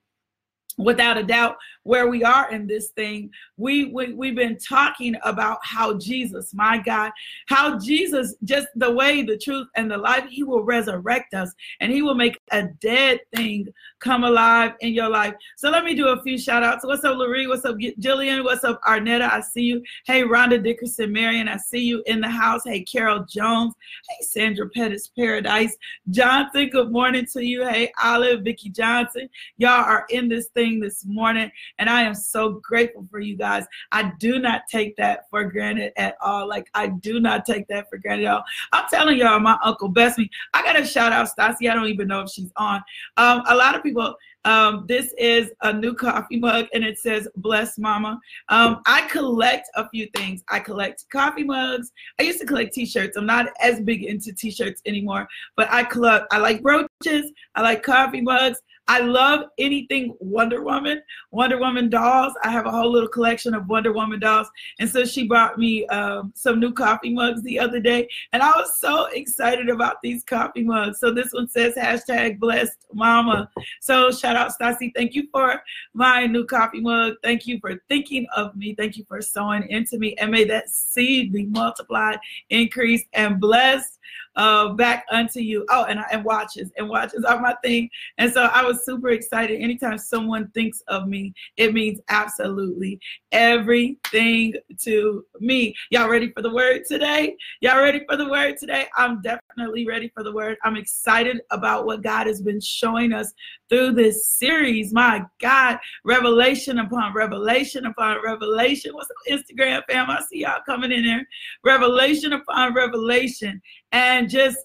without 0.78 1.16
a 1.16 1.22
doubt 1.22 1.56
where 1.86 2.08
we 2.08 2.24
are 2.24 2.50
in 2.50 2.66
this 2.66 2.88
thing 2.90 3.30
we, 3.56 3.86
we 3.86 4.12
we've 4.12 4.36
been 4.36 4.58
talking 4.58 5.14
about 5.24 5.58
how 5.62 5.96
jesus 5.98 6.52
my 6.54 6.78
god 6.78 7.12
how 7.46 7.78
jesus 7.78 8.34
just 8.44 8.68
the 8.76 8.90
way 8.90 9.22
the 9.22 9.38
truth 9.38 9.68
and 9.76 9.90
the 9.90 9.96
life 9.96 10.24
he 10.28 10.42
will 10.42 10.62
resurrect 10.62 11.34
us 11.34 11.52
and 11.80 11.92
he 11.92 12.02
will 12.02 12.14
make 12.14 12.38
a 12.52 12.64
dead 12.80 13.20
thing 13.34 13.66
come 14.00 14.24
alive 14.24 14.72
in 14.80 14.92
your 14.92 15.08
life. 15.08 15.34
So 15.56 15.70
let 15.70 15.84
me 15.84 15.94
do 15.94 16.08
a 16.08 16.22
few 16.22 16.38
shout 16.38 16.62
outs 16.62 16.84
what's 16.84 17.04
up 17.04 17.16
Larry? 17.16 17.46
what's 17.46 17.64
up 17.64 17.76
jillian? 17.76 18.44
What's 18.44 18.64
up 18.64 18.80
arnetta? 18.82 19.30
I 19.30 19.40
see 19.40 19.62
you. 19.62 19.82
Hey 20.04 20.22
rhonda 20.22 20.62
dickerson 20.62 21.12
marion 21.12 21.48
i 21.48 21.56
see 21.56 21.80
you 21.80 22.02
in 22.06 22.20
the 22.20 22.28
house. 22.28 22.62
Hey 22.64 22.82
carol 22.82 23.24
jones. 23.24 23.74
Hey 24.08 24.24
sandra 24.24 24.68
pettis 24.68 25.08
paradise. 25.08 25.76
Johnson 26.10 26.68
good 26.68 26.92
morning 26.92 27.26
to 27.32 27.44
you. 27.44 27.66
Hey 27.66 27.92
olive 28.02 28.42
vicky 28.42 28.68
johnson. 28.70 29.28
Y'all 29.56 29.84
are 29.84 30.06
in 30.10 30.28
this 30.28 30.48
thing 30.48 30.80
this 30.80 31.04
morning. 31.04 31.50
And 31.78 31.90
I 31.90 32.02
am 32.02 32.14
so 32.14 32.60
grateful 32.62 33.06
for 33.10 33.20
you 33.20 33.36
guys. 33.36 33.64
I 33.92 34.12
do 34.18 34.38
not 34.38 34.62
take 34.70 34.96
that 34.96 35.28
for 35.30 35.44
granted 35.44 35.92
at 35.96 36.16
all. 36.20 36.48
Like, 36.48 36.68
I 36.74 36.88
do 36.88 37.20
not 37.20 37.44
take 37.44 37.68
that 37.68 37.88
for 37.90 37.98
granted 37.98 38.26
at 38.26 38.34
all. 38.34 38.44
I'm 38.72 38.88
telling 38.88 39.18
y'all, 39.18 39.38
my 39.40 39.58
uncle 39.62 39.88
best 39.88 40.18
me. 40.18 40.30
I 40.54 40.62
got 40.62 40.74
to 40.74 40.84
shout 40.84 41.12
out 41.12 41.28
Stassi. 41.28 41.70
I 41.70 41.74
don't 41.74 41.88
even 41.88 42.08
know 42.08 42.20
if 42.22 42.30
she's 42.30 42.52
on. 42.56 42.82
Um, 43.16 43.42
a 43.48 43.54
lot 43.54 43.74
of 43.74 43.82
people, 43.82 44.16
um, 44.46 44.84
this 44.86 45.12
is 45.18 45.50
a 45.62 45.72
new 45.72 45.92
coffee 45.92 46.38
mug 46.38 46.66
and 46.72 46.84
it 46.84 46.98
says 46.98 47.26
bless 47.36 47.78
mama. 47.78 48.20
Um, 48.48 48.80
I 48.86 49.02
collect 49.08 49.68
a 49.74 49.88
few 49.88 50.06
things. 50.14 50.44
I 50.48 50.60
collect 50.60 51.04
coffee 51.10 51.42
mugs. 51.42 51.90
I 52.20 52.22
used 52.22 52.38
to 52.40 52.46
collect 52.46 52.72
t-shirts. 52.72 53.16
I'm 53.16 53.26
not 53.26 53.48
as 53.60 53.80
big 53.80 54.04
into 54.04 54.32
t-shirts 54.32 54.82
anymore, 54.86 55.26
but 55.56 55.68
I 55.72 55.82
collect, 55.82 56.32
I 56.32 56.38
like 56.38 56.62
brooches. 56.62 57.32
I 57.56 57.62
like 57.62 57.82
coffee 57.82 58.20
mugs. 58.20 58.60
I 58.88 59.00
love 59.00 59.46
anything 59.58 60.14
Wonder 60.20 60.62
Woman, 60.62 61.02
Wonder 61.32 61.58
Woman 61.58 61.90
dolls. 61.90 62.34
I 62.42 62.50
have 62.50 62.66
a 62.66 62.70
whole 62.70 62.90
little 62.90 63.08
collection 63.08 63.54
of 63.54 63.66
Wonder 63.68 63.92
Woman 63.92 64.20
dolls. 64.20 64.48
And 64.78 64.88
so 64.88 65.04
she 65.04 65.26
brought 65.26 65.58
me 65.58 65.86
um, 65.88 66.32
some 66.36 66.60
new 66.60 66.72
coffee 66.72 67.12
mugs 67.12 67.42
the 67.42 67.58
other 67.58 67.80
day. 67.80 68.08
And 68.32 68.42
I 68.42 68.50
was 68.50 68.78
so 68.78 69.06
excited 69.06 69.68
about 69.68 69.96
these 70.02 70.22
coffee 70.22 70.62
mugs. 70.62 71.00
So 71.00 71.12
this 71.12 71.32
one 71.32 71.48
says 71.48 71.74
hashtag 71.74 72.38
blessed 72.38 72.76
mama. 72.92 73.50
So 73.80 74.10
shout 74.10 74.36
out 74.36 74.52
Stassi. 74.52 74.92
Thank 74.94 75.14
you 75.14 75.28
for 75.32 75.62
my 75.92 76.26
new 76.26 76.44
coffee 76.44 76.80
mug. 76.80 77.14
Thank 77.22 77.46
you 77.46 77.58
for 77.60 77.80
thinking 77.88 78.26
of 78.36 78.54
me. 78.56 78.74
Thank 78.74 78.96
you 78.96 79.04
for 79.08 79.20
sowing 79.20 79.68
into 79.68 79.98
me. 79.98 80.14
And 80.18 80.30
may 80.30 80.44
that 80.44 80.68
seed 80.68 81.32
be 81.32 81.46
multiplied, 81.46 82.18
increased, 82.50 83.06
and 83.12 83.40
blessed 83.40 83.95
uh, 84.36 84.70
back 84.70 85.04
unto 85.10 85.40
you. 85.40 85.64
Oh, 85.70 85.84
and, 85.84 86.00
and 86.12 86.24
watches 86.24 86.70
and 86.76 86.88
watches 86.88 87.24
are 87.24 87.40
my 87.40 87.54
thing. 87.62 87.88
And 88.18 88.32
so 88.32 88.44
I 88.44 88.62
was 88.62 88.84
super 88.84 89.08
excited. 89.08 89.60
Anytime 89.60 89.98
someone 89.98 90.48
thinks 90.48 90.82
of 90.88 91.08
me, 91.08 91.32
it 91.56 91.74
means 91.74 92.00
absolutely 92.08 93.00
everything 93.32 94.54
to 94.82 95.24
me. 95.40 95.74
Y'all 95.90 96.08
ready 96.08 96.30
for 96.32 96.42
the 96.42 96.52
word 96.52 96.84
today? 96.86 97.36
Y'all 97.60 97.82
ready 97.82 98.04
for 98.08 98.16
the 98.16 98.28
word 98.28 98.56
today? 98.58 98.86
I'm 98.96 99.20
definitely 99.22 99.86
ready 99.86 100.10
for 100.14 100.22
the 100.22 100.32
word. 100.32 100.56
I'm 100.64 100.76
excited 100.76 101.40
about 101.50 101.86
what 101.86 102.02
God 102.02 102.26
has 102.26 102.40
been 102.40 102.60
showing 102.60 103.12
us 103.12 103.32
through 103.68 103.92
this 103.92 104.28
series. 104.28 104.92
My 104.92 105.24
God, 105.40 105.78
revelation 106.04 106.78
upon 106.78 107.14
revelation 107.14 107.86
upon 107.86 108.22
revelation. 108.24 108.94
What's 108.94 109.10
up, 109.10 109.16
Instagram 109.28 109.82
fam? 109.88 110.10
I 110.10 110.22
see 110.28 110.40
y'all 110.40 110.60
coming 110.64 110.92
in 110.92 111.04
there. 111.04 111.26
Revelation 111.64 112.32
upon 112.32 112.74
revelation. 112.74 113.60
And 113.96 114.28
just 114.28 114.58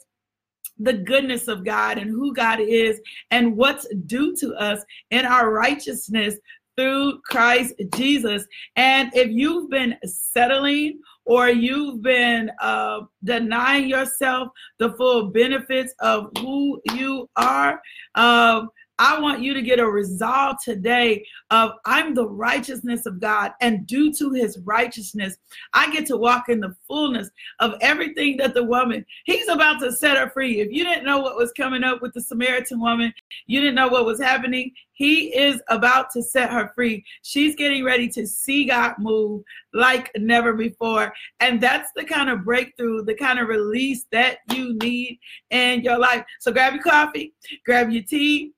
the 0.78 0.92
goodness 0.92 1.48
of 1.48 1.64
God 1.64 1.98
and 1.98 2.10
who 2.10 2.34
God 2.34 2.60
is 2.60 3.00
and 3.32 3.56
what's 3.56 3.88
due 4.06 4.36
to 4.36 4.54
us 4.56 4.84
in 5.10 5.26
our 5.26 5.54
righteousness 5.54 6.36
through 6.76 7.22
Christ 7.22 7.76
Jesus. 7.96 8.46
And 8.76 9.10
if 9.16 9.30
you've 9.32 9.70
been 9.70 9.96
settling 10.04 11.00
or 11.24 11.48
you've 11.48 12.02
been 12.02 12.52
uh, 12.60 13.02
denying 13.24 13.88
yourself 13.88 14.50
the 14.80 14.92
full 14.96 15.28
benefits 15.28 15.94
of 16.02 16.28
who 16.40 16.82
you 16.94 17.30
are, 17.38 17.82
uh, 18.16 18.66
I 19.02 19.20
want 19.20 19.42
you 19.42 19.56
to 19.56 19.64
get 19.64 19.80
a 19.80 19.90
resolve 19.90 20.58
today 20.64 21.26
of 21.50 21.72
I'm 21.86 22.14
the 22.14 22.30
righteousness 22.30 23.08
of 23.08 23.20
God, 23.20 23.52
and 23.60 23.88
due 23.88 24.14
to 24.14 24.32
his 24.32 24.60
righteousness, 24.60 25.38
I 25.74 25.92
get 25.92 26.06
to 26.06 26.18
walk 26.18 26.50
in 26.50 26.60
the 26.60 26.76
fullness 26.88 27.32
of 27.60 27.74
everything 27.82 28.38
that 28.38 28.54
the 28.54 28.64
woman, 28.64 29.04
he's 29.26 29.48
about 29.48 29.80
to 29.80 29.92
set 29.92 30.18
her 30.18 30.30
free. 30.30 30.62
If 30.62 30.72
you 30.72 30.84
didn't 30.84 31.04
know 31.04 31.18
what 31.18 31.36
was 31.36 31.52
coming 31.54 31.84
up 31.84 32.04
with 32.04 32.14
the 32.14 32.22
Samaritan 32.22 32.80
woman, 32.80 33.12
you 33.48 33.60
didn't 33.60 33.74
know 33.74 33.88
what 33.88 34.06
was 34.06 34.22
happening, 34.22 34.72
he 34.94 35.36
is 35.36 35.60
about 35.70 36.12
to 36.12 36.22
set 36.22 36.52
her 36.52 36.72
free. 36.76 37.04
She's 37.24 37.56
getting 37.56 37.84
ready 37.84 38.08
to 38.10 38.28
see 38.28 38.66
God 38.66 38.94
move 39.00 39.42
like 39.74 40.12
never 40.16 40.54
before. 40.54 41.12
And 41.40 41.60
that's 41.60 41.90
the 41.96 42.04
kind 42.04 42.30
of 42.30 42.46
breakthrough, 42.46 43.04
the 43.04 43.16
kind 43.16 43.40
of 43.40 43.48
release 43.48 44.06
that 44.12 44.42
you 44.52 44.78
need 44.78 45.18
in 45.50 45.82
your 45.82 45.98
life. 45.98 46.24
So 46.40 46.52
grab 46.52 46.76
your 46.76 46.84
coffee, 46.84 47.34
grab 47.66 47.90
your 47.90 48.04
tea 48.04 48.54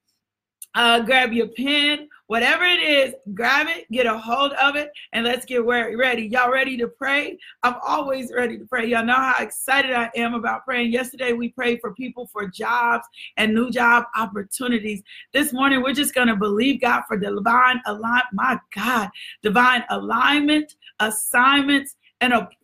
uh, 0.75 0.99
grab 1.01 1.31
your 1.33 1.47
pen, 1.47 2.09
whatever 2.27 2.63
it 2.63 2.79
is, 2.79 3.13
grab 3.33 3.67
it, 3.67 3.89
get 3.91 4.05
a 4.05 4.17
hold 4.17 4.53
of 4.53 4.75
it, 4.75 4.89
and 5.11 5.25
let's 5.25 5.45
get 5.45 5.63
ready. 5.63 6.23
Y'all 6.23 6.51
ready 6.51 6.77
to 6.77 6.87
pray? 6.87 7.37
I'm 7.61 7.75
always 7.85 8.31
ready 8.33 8.57
to 8.57 8.65
pray. 8.65 8.87
Y'all 8.87 9.05
know 9.05 9.13
how 9.13 9.35
excited 9.39 9.91
I 9.91 10.09
am 10.15 10.33
about 10.33 10.65
praying. 10.65 10.91
Yesterday, 10.91 11.33
we 11.33 11.49
prayed 11.49 11.79
for 11.81 11.93
people 11.93 12.27
for 12.27 12.47
jobs 12.47 13.05
and 13.37 13.53
new 13.53 13.69
job 13.69 14.05
opportunities. 14.15 15.03
This 15.31 15.53
morning, 15.53 15.83
we're 15.83 15.93
just 15.93 16.15
going 16.15 16.27
to 16.27 16.35
believe 16.35 16.81
God 16.81 17.03
for 17.07 17.17
divine 17.17 17.81
alignment. 17.85 18.25
My 18.33 18.59
God, 18.75 19.09
divine 19.41 19.83
alignment, 19.89 20.75
assignments, 20.99 21.95
and 22.21 22.33
appointments. 22.33 22.57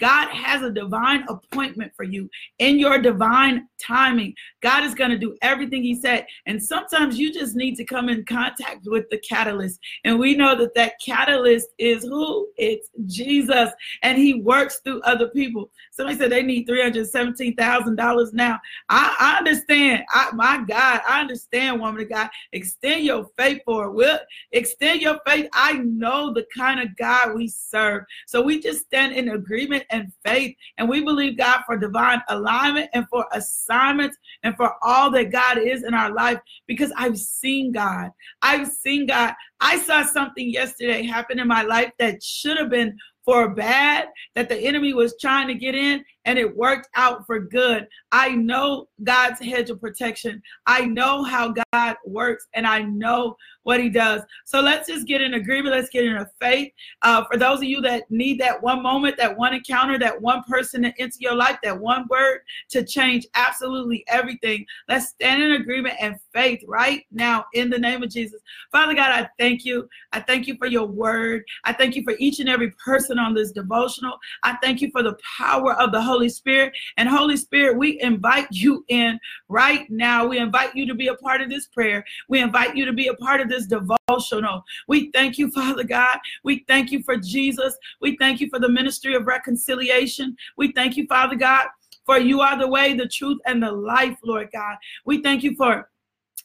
God 0.00 0.28
has 0.28 0.62
a 0.62 0.70
divine 0.70 1.24
appointment 1.28 1.92
for 1.96 2.04
you 2.04 2.28
in 2.58 2.78
your 2.78 2.98
divine 2.98 3.68
timing. 3.80 4.34
God 4.62 4.84
is 4.84 4.94
going 4.94 5.10
to 5.10 5.18
do 5.18 5.36
everything 5.42 5.82
He 5.82 5.94
said. 5.94 6.26
And 6.46 6.62
sometimes 6.62 7.18
you 7.18 7.32
just 7.32 7.54
need 7.54 7.76
to 7.76 7.84
come 7.84 8.08
in 8.08 8.24
contact 8.24 8.86
with 8.86 9.08
the 9.10 9.18
catalyst. 9.18 9.80
And 10.04 10.18
we 10.18 10.34
know 10.34 10.56
that 10.56 10.74
that 10.74 10.94
catalyst 11.04 11.68
is 11.78 12.04
who? 12.04 12.48
It's 12.56 12.88
Jesus. 13.06 13.70
And 14.02 14.18
He 14.18 14.34
works 14.34 14.80
through 14.84 15.02
other 15.02 15.28
people. 15.28 15.70
Somebody 15.90 16.18
said 16.18 16.30
they 16.30 16.42
need 16.42 16.66
$317,000 16.68 18.32
now. 18.32 18.58
I, 18.88 19.16
I 19.18 19.38
understand. 19.38 20.04
I, 20.10 20.30
my 20.32 20.64
God, 20.66 21.00
I 21.08 21.20
understand, 21.20 21.80
woman 21.80 22.02
of 22.02 22.08
God. 22.08 22.28
Extend 22.52 23.04
your 23.04 23.28
faith 23.36 23.62
for 23.64 23.86
it. 23.86 23.92
Will 23.92 24.18
extend 24.52 25.00
your 25.00 25.18
faith. 25.26 25.48
I 25.52 25.74
know 25.74 26.32
the 26.32 26.46
kind 26.54 26.80
of 26.80 26.96
God 26.96 27.34
we 27.34 27.48
serve. 27.48 28.04
So 28.26 28.42
we 28.42 28.60
just 28.60 28.86
stand 28.86 29.11
in 29.12 29.30
agreement 29.30 29.84
and 29.90 30.12
faith. 30.24 30.56
And 30.78 30.88
we 30.88 31.02
believe 31.04 31.38
God 31.38 31.62
for 31.66 31.76
divine 31.76 32.22
alignment 32.28 32.90
and 32.92 33.06
for 33.08 33.26
assignments 33.32 34.16
and 34.42 34.56
for 34.56 34.74
all 34.82 35.10
that 35.12 35.32
God 35.32 35.58
is 35.58 35.84
in 35.84 35.94
our 35.94 36.12
life 36.12 36.38
because 36.66 36.92
I've 36.96 37.18
seen 37.18 37.72
God. 37.72 38.10
I've 38.42 38.68
seen 38.68 39.06
God. 39.06 39.34
I 39.60 39.78
saw 39.78 40.04
something 40.04 40.50
yesterday 40.50 41.04
happen 41.04 41.38
in 41.38 41.48
my 41.48 41.62
life 41.62 41.92
that 41.98 42.22
should 42.22 42.58
have 42.58 42.70
been 42.70 42.96
for 43.24 43.54
bad 43.54 44.08
that 44.34 44.48
the 44.48 44.58
enemy 44.58 44.94
was 44.94 45.14
trying 45.20 45.46
to 45.48 45.54
get 45.54 45.74
in 45.74 46.04
and 46.24 46.38
it 46.38 46.56
worked 46.56 46.88
out 46.94 47.26
for 47.26 47.38
good. 47.40 47.86
I 48.12 48.30
know 48.30 48.88
God's 49.02 49.40
hedge 49.40 49.70
of 49.70 49.80
protection. 49.80 50.42
I 50.66 50.84
know 50.84 51.24
how 51.24 51.54
God 51.72 51.96
works 52.06 52.46
and 52.54 52.66
I 52.66 52.82
know 52.82 53.36
what 53.64 53.80
he 53.80 53.88
does. 53.88 54.22
So 54.44 54.60
let's 54.60 54.88
just 54.88 55.06
get 55.06 55.20
in 55.20 55.34
agreement. 55.34 55.74
Let's 55.74 55.88
get 55.88 56.04
in 56.04 56.16
a 56.16 56.28
faith. 56.40 56.72
Uh, 57.02 57.24
for 57.30 57.38
those 57.38 57.58
of 57.58 57.64
you 57.64 57.80
that 57.82 58.10
need 58.10 58.40
that 58.40 58.62
one 58.62 58.82
moment, 58.82 59.16
that 59.18 59.36
one 59.36 59.54
encounter, 59.54 59.98
that 59.98 60.20
one 60.20 60.42
person 60.44 60.82
to 60.82 60.92
enter 60.98 61.16
your 61.18 61.34
life, 61.34 61.58
that 61.62 61.78
one 61.78 62.06
word 62.08 62.40
to 62.70 62.84
change 62.84 63.26
absolutely 63.34 64.04
everything. 64.08 64.66
Let's 64.88 65.08
stand 65.08 65.42
in 65.42 65.52
agreement 65.52 65.94
and 66.00 66.16
faith 66.34 66.62
right 66.66 67.04
now 67.10 67.44
in 67.54 67.70
the 67.70 67.78
name 67.78 68.02
of 68.02 68.10
Jesus. 68.10 68.40
Father 68.70 68.94
God, 68.94 69.10
I 69.10 69.28
thank 69.38 69.64
you. 69.64 69.88
I 70.12 70.20
thank 70.20 70.46
you 70.46 70.56
for 70.56 70.66
your 70.66 70.86
word. 70.86 71.44
I 71.64 71.72
thank 71.72 71.94
you 71.94 72.02
for 72.02 72.14
each 72.18 72.40
and 72.40 72.48
every 72.48 72.70
person 72.84 73.18
on 73.18 73.34
this 73.34 73.52
devotional. 73.52 74.18
I 74.42 74.56
thank 74.62 74.80
you 74.80 74.90
for 74.90 75.02
the 75.02 75.16
power 75.38 75.74
of 75.74 75.92
the 75.92 76.00
Holy 76.12 76.28
Spirit. 76.28 76.74
And 76.98 77.08
Holy 77.08 77.38
Spirit, 77.38 77.78
we 77.78 77.98
invite 78.02 78.48
you 78.50 78.84
in 78.88 79.18
right 79.48 79.88
now. 79.90 80.26
We 80.26 80.38
invite 80.38 80.76
you 80.76 80.86
to 80.86 80.94
be 80.94 81.08
a 81.08 81.14
part 81.14 81.40
of 81.40 81.48
this 81.48 81.66
prayer. 81.68 82.04
We 82.28 82.40
invite 82.40 82.76
you 82.76 82.84
to 82.84 82.92
be 82.92 83.08
a 83.08 83.14
part 83.14 83.40
of 83.40 83.48
this 83.48 83.66
devotional. 83.66 84.62
We 84.88 85.10
thank 85.12 85.38
you, 85.38 85.50
Father 85.58 85.84
God. 85.84 86.18
We 86.44 86.64
thank 86.68 86.92
you 86.92 87.02
for 87.02 87.16
Jesus. 87.16 87.74
We 88.02 88.18
thank 88.18 88.40
you 88.40 88.50
for 88.50 88.58
the 88.58 88.68
ministry 88.68 89.14
of 89.14 89.26
reconciliation. 89.26 90.36
We 90.58 90.72
thank 90.72 90.98
you, 90.98 91.06
Father 91.06 91.36
God, 91.36 91.68
for 92.04 92.18
you 92.18 92.42
are 92.42 92.58
the 92.58 92.68
way, 92.68 92.92
the 92.92 93.08
truth, 93.08 93.38
and 93.46 93.62
the 93.62 93.72
life, 93.72 94.18
Lord 94.22 94.50
God. 94.52 94.76
We 95.06 95.22
thank 95.22 95.42
you 95.42 95.54
for 95.56 95.88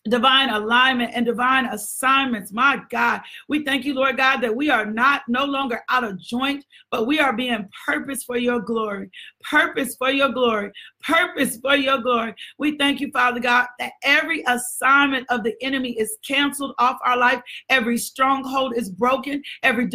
divine 0.09 0.49
alignment 0.49 1.11
and 1.13 1.25
divine 1.25 1.65
assignments. 1.67 2.51
My 2.51 2.81
God, 2.89 3.21
we 3.47 3.63
thank 3.63 3.85
you, 3.85 3.93
Lord 3.93 4.17
God, 4.17 4.37
that 4.41 4.55
we 4.55 4.69
are 4.69 4.85
not 4.85 5.23
no 5.27 5.45
longer 5.45 5.83
out 5.89 6.03
of 6.03 6.19
joint, 6.19 6.65
but 6.91 7.07
we 7.07 7.19
are 7.19 7.33
being 7.33 7.69
purpose 7.85 8.23
for 8.23 8.37
your 8.37 8.59
glory, 8.59 9.09
purpose 9.41 9.95
for 9.95 10.11
your 10.11 10.29
glory, 10.29 10.71
purpose 11.01 11.57
for 11.57 11.75
your 11.75 11.99
glory. 11.99 12.33
We 12.57 12.77
thank 12.77 12.99
you, 12.99 13.11
Father 13.11 13.39
God, 13.39 13.67
that 13.79 13.93
every 14.03 14.43
assignment 14.47 15.25
of 15.29 15.43
the 15.43 15.55
enemy 15.61 15.91
is 15.91 16.17
canceled 16.25 16.75
off 16.79 16.97
our 17.05 17.17
life, 17.17 17.41
every 17.69 17.97
stronghold 17.97 18.75
is 18.75 18.89
broken, 18.89 19.41
every 19.63 19.89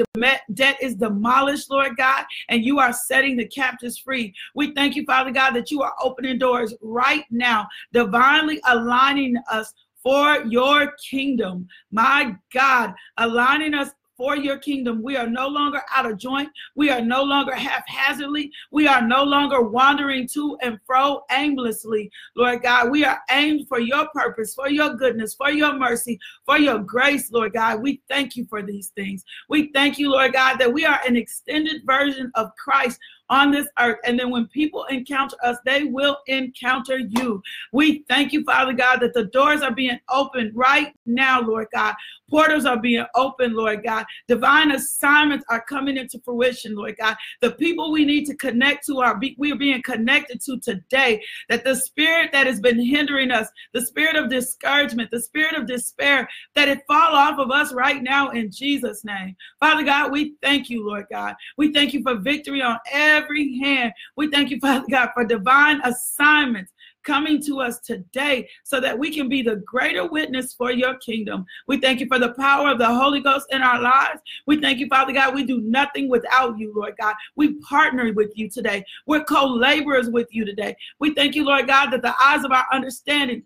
debt 0.54 0.76
is 0.81 0.95
demolished, 0.95 1.71
Lord 1.71 1.97
God, 1.97 2.25
and 2.49 2.64
you 2.64 2.78
are 2.78 2.92
setting 2.92 3.37
the 3.37 3.47
captives 3.47 3.99
free. 3.99 4.35
We 4.54 4.73
thank 4.75 4.97
you, 4.97 5.04
Father 5.04 5.31
God, 5.31 5.52
that 5.52 5.71
you 5.71 5.83
are 5.83 5.95
opening 6.00 6.38
doors 6.38 6.75
right 6.81 7.25
now, 7.31 7.69
divinely 7.92 8.61
aligning 8.66 9.37
us 9.50 9.73
for 10.02 10.44
your 10.47 10.92
kingdom. 11.11 11.66
My 11.90 12.37
God, 12.52 12.94
aligning 13.18 13.75
us 13.75 13.90
for 14.16 14.37
your 14.37 14.59
kingdom. 14.59 15.02
We 15.02 15.16
are 15.16 15.26
no 15.26 15.49
longer 15.49 15.80
out 15.92 16.11
of 16.11 16.18
joint. 16.18 16.49
We 16.76 16.90
are 16.90 17.00
no 17.00 17.23
longer 17.23 17.54
haphazardly. 17.54 18.52
We 18.71 18.87
are 18.87 19.02
no 19.02 19.25
longer 19.25 19.62
wandering 19.62 20.28
to 20.35 20.56
and 20.62 20.78
fro 20.87 21.23
aimlessly. 21.30 22.11
Lord 22.37 22.62
God, 22.62 22.90
we 22.90 23.04
are 23.04 23.21
aimed 23.30 23.66
for 23.68 23.80
your 23.80 24.06
purpose, 24.14 24.54
for 24.54 24.68
your 24.68 24.94
goodness, 24.94 25.35
for 25.35 25.50
your 25.50 25.76
mercy, 25.76 26.21
for 26.44 26.59
your 26.59 26.78
grace, 26.78 27.32
Lord 27.32 27.54
God. 27.54 27.82
We 27.82 28.02
thank 28.09 28.37
you 28.37 28.47
for 28.49 28.62
these 28.62 28.88
things. 28.88 29.25
We 29.49 29.73
thank 29.73 29.99
you, 29.99 30.11
Lord 30.12 30.35
God, 30.35 30.59
that 30.59 30.73
we 30.73 30.85
are 30.85 31.00
an 31.06 31.16
extended 31.16 31.82
version 31.85 32.30
of 32.35 32.50
Christ 32.62 32.99
on 33.31 33.50
this 33.50 33.67
earth. 33.79 33.99
And 34.05 34.19
then 34.19 34.31
when 34.31 34.47
people 34.49 34.85
encounter 34.85 35.37
us, 35.43 35.57
they 35.64 35.85
will 35.85 36.19
encounter 36.26 36.99
you. 36.99 37.43
We 37.73 38.05
thank 38.09 38.33
you, 38.33 38.45
Father 38.45 38.73
God, 38.73 39.00
that 39.00 39.14
the 39.14 39.25
doors 39.25 39.62
are 39.62 39.75
being 39.75 39.99
opened 40.11 40.52
right 40.55 40.93
now, 41.07 41.41
Lord 41.41 41.69
God. 41.73 41.95
Portals 42.29 42.64
are 42.64 42.81
being 42.81 43.05
opened, 43.14 43.55
Lord 43.55 43.85
God. 43.85 44.07
Divine 44.29 44.73
assignments 44.73 45.45
are 45.50 45.62
coming 45.62 45.97
into 45.97 46.19
fruition, 46.25 46.75
Lord 46.75 46.97
God. 46.99 47.17
The 47.41 47.52
people 47.52 47.93
we 47.93 48.05
need 48.05 48.25
to 48.26 48.37
connect 48.37 48.87
to 48.87 49.00
are 49.00 49.21
we 49.38 49.52
are 49.52 49.57
being 49.57 49.83
connected 49.83 50.41
to 50.43 50.59
today. 50.59 51.23
That 51.49 51.64
the 51.64 51.76
spirit 51.76 52.33
that 52.33 52.47
has 52.47 52.61
been 52.61 52.83
hindering 52.83 53.31
us, 53.31 53.49
the 53.73 53.85
spirit 53.85 54.17
of 54.17 54.31
discouragement, 54.31 55.11
the 55.11 55.21
spirit 55.21 55.55
of 55.55 55.67
despair, 55.67 56.29
that 56.55 56.69
it 56.69 56.83
fall 56.87 57.14
off 57.14 57.38
of 57.38 57.50
us 57.50 57.73
right 57.73 58.02
now 58.02 58.31
in 58.31 58.50
Jesus' 58.50 59.05
name. 59.05 59.37
Father 59.61 59.83
God, 59.83 60.11
we 60.11 60.35
thank 60.43 60.71
you, 60.71 60.87
Lord 60.87 61.07
God. 61.11 61.35
We 61.57 61.73
thank 61.73 61.93
you 61.93 62.02
for 62.02 62.17
victory 62.17 62.62
on 62.62 62.79
every 62.91 63.22
every 63.23 63.59
hand. 63.59 63.93
We 64.17 64.30
thank 64.30 64.50
you, 64.50 64.58
Father 64.61 64.87
God, 64.91 65.11
for 65.15 65.25
divine 65.25 65.80
assignments 65.85 66.73
coming 67.04 67.43
to 67.43 67.61
us 67.61 67.80
today 67.80 68.49
so 68.63 68.80
that 68.80 68.97
we 68.97 69.13
can 69.13 69.28
be 69.28 69.43
the 69.43 69.56
greater 69.67 70.06
witness 70.06 70.54
for 70.54 70.71
your 70.71 70.97
kingdom. 70.99 71.45
We 71.67 71.80
thank 71.80 72.00
you 72.00 72.06
for 72.06 72.19
the 72.19 72.32
power 72.35 72.71
of 72.71 72.78
the 72.78 72.87
Holy 72.87 73.21
Ghost 73.21 73.47
in 73.50 73.63
our 73.63 73.80
lives. 73.80 74.21
We 74.47 74.61
thank 74.61 74.78
you, 74.78 74.87
Father 74.89 75.13
God. 75.13 75.35
We 75.35 75.45
do 75.45 75.61
nothing 75.63 76.08
without 76.08 76.58
you, 76.58 76.73
Lord 76.75 76.95
God. 77.00 77.15
We 77.37 77.54
partner 77.61 78.13
with 78.13 78.30
you 78.35 78.49
today. 78.49 78.85
We're 79.06 79.25
co 79.25 79.47
laborers 79.47 80.11
with 80.11 80.28
you 80.30 80.45
today. 80.45 80.76
We 81.00 81.15
thank 81.15 81.35
you, 81.35 81.45
Lord 81.45 81.67
God, 81.67 81.91
that 81.91 82.02
the 82.02 82.15
eyes 82.23 82.45
of 82.45 82.52
our 82.52 82.67
understanding 82.73 83.43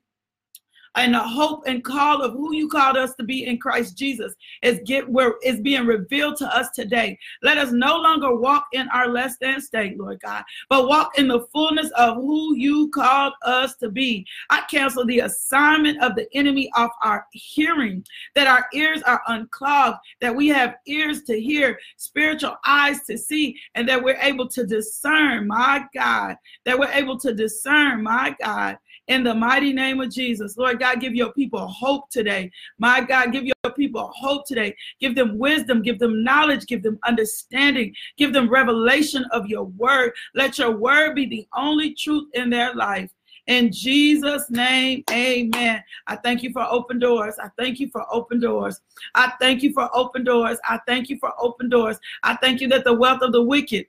and 0.96 1.14
the 1.14 1.20
hope 1.20 1.64
and 1.66 1.84
call 1.84 2.22
of 2.22 2.32
who 2.32 2.54
you 2.54 2.68
called 2.68 2.96
us 2.96 3.14
to 3.14 3.24
be 3.24 3.46
in 3.46 3.58
Christ 3.58 3.96
Jesus 3.96 4.34
is 4.62 4.80
get 4.84 5.08
where 5.08 5.34
is 5.42 5.60
being 5.60 5.86
revealed 5.86 6.36
to 6.38 6.56
us 6.56 6.70
today. 6.74 7.18
Let 7.42 7.58
us 7.58 7.70
no 7.70 7.96
longer 7.96 8.34
walk 8.34 8.66
in 8.72 8.88
our 8.88 9.08
less 9.08 9.36
than 9.40 9.60
state, 9.60 9.98
Lord 9.98 10.20
God, 10.20 10.42
but 10.68 10.88
walk 10.88 11.18
in 11.18 11.28
the 11.28 11.46
fullness 11.52 11.90
of 11.96 12.16
who 12.16 12.56
you 12.56 12.90
called 12.90 13.34
us 13.42 13.76
to 13.76 13.90
be. 13.90 14.26
I 14.50 14.62
cancel 14.70 15.04
the 15.04 15.20
assignment 15.20 16.02
of 16.02 16.14
the 16.16 16.26
enemy 16.34 16.70
off 16.74 16.92
our 17.02 17.26
hearing, 17.32 18.04
that 18.34 18.46
our 18.46 18.66
ears 18.72 19.02
are 19.02 19.22
unclogged, 19.28 19.98
that 20.20 20.34
we 20.34 20.48
have 20.48 20.76
ears 20.86 21.22
to 21.24 21.40
hear, 21.40 21.78
spiritual 21.96 22.56
eyes 22.64 23.02
to 23.04 23.18
see, 23.18 23.58
and 23.74 23.88
that 23.88 24.02
we're 24.02 24.18
able 24.20 24.48
to 24.48 24.64
discern, 24.66 25.46
my 25.46 25.84
God, 25.94 26.36
that 26.64 26.78
we're 26.78 26.90
able 26.92 27.18
to 27.18 27.34
discern, 27.34 28.02
my 28.02 28.34
God, 28.40 28.78
in 29.08 29.22
the 29.22 29.34
mighty 29.34 29.72
name 29.72 30.00
of 30.00 30.10
Jesus. 30.10 30.56
Lord 30.56 30.80
God, 30.80 31.00
give 31.00 31.14
your 31.14 31.32
people 31.32 31.66
hope 31.66 32.10
today. 32.10 32.50
My 32.78 33.00
God, 33.00 33.32
give 33.32 33.44
your 33.44 33.72
people 33.74 34.10
hope 34.14 34.46
today. 34.46 34.74
Give 35.00 35.14
them 35.14 35.38
wisdom, 35.38 35.82
give 35.82 35.98
them 35.98 36.24
knowledge, 36.24 36.66
give 36.66 36.82
them 36.82 36.98
understanding, 37.04 37.94
give 38.16 38.32
them 38.32 38.48
revelation 38.48 39.24
of 39.32 39.46
your 39.46 39.64
word. 39.64 40.12
Let 40.34 40.58
your 40.58 40.72
word 40.72 41.14
be 41.14 41.26
the 41.26 41.46
only 41.56 41.94
truth 41.94 42.28
in 42.34 42.50
their 42.50 42.74
life. 42.74 43.10
In 43.46 43.70
Jesus' 43.70 44.50
name, 44.50 45.04
amen. 45.10 45.82
I 46.08 46.16
thank 46.16 46.42
you 46.42 46.52
for 46.52 46.62
open 46.62 46.98
doors. 46.98 47.36
I 47.40 47.48
thank 47.56 47.78
you 47.78 47.88
for 47.90 48.04
open 48.12 48.40
doors. 48.40 48.80
I 49.14 49.32
thank 49.40 49.62
you 49.62 49.72
for 49.72 49.88
open 49.94 50.24
doors. 50.24 50.58
I 50.64 50.80
thank 50.86 51.08
you 51.08 51.16
for 51.18 51.32
open 51.38 51.68
doors. 51.68 51.98
I 52.24 52.34
thank 52.36 52.60
you 52.60 52.66
that 52.68 52.82
the 52.82 52.94
wealth 52.94 53.22
of 53.22 53.30
the 53.32 53.42
wicked 53.42 53.86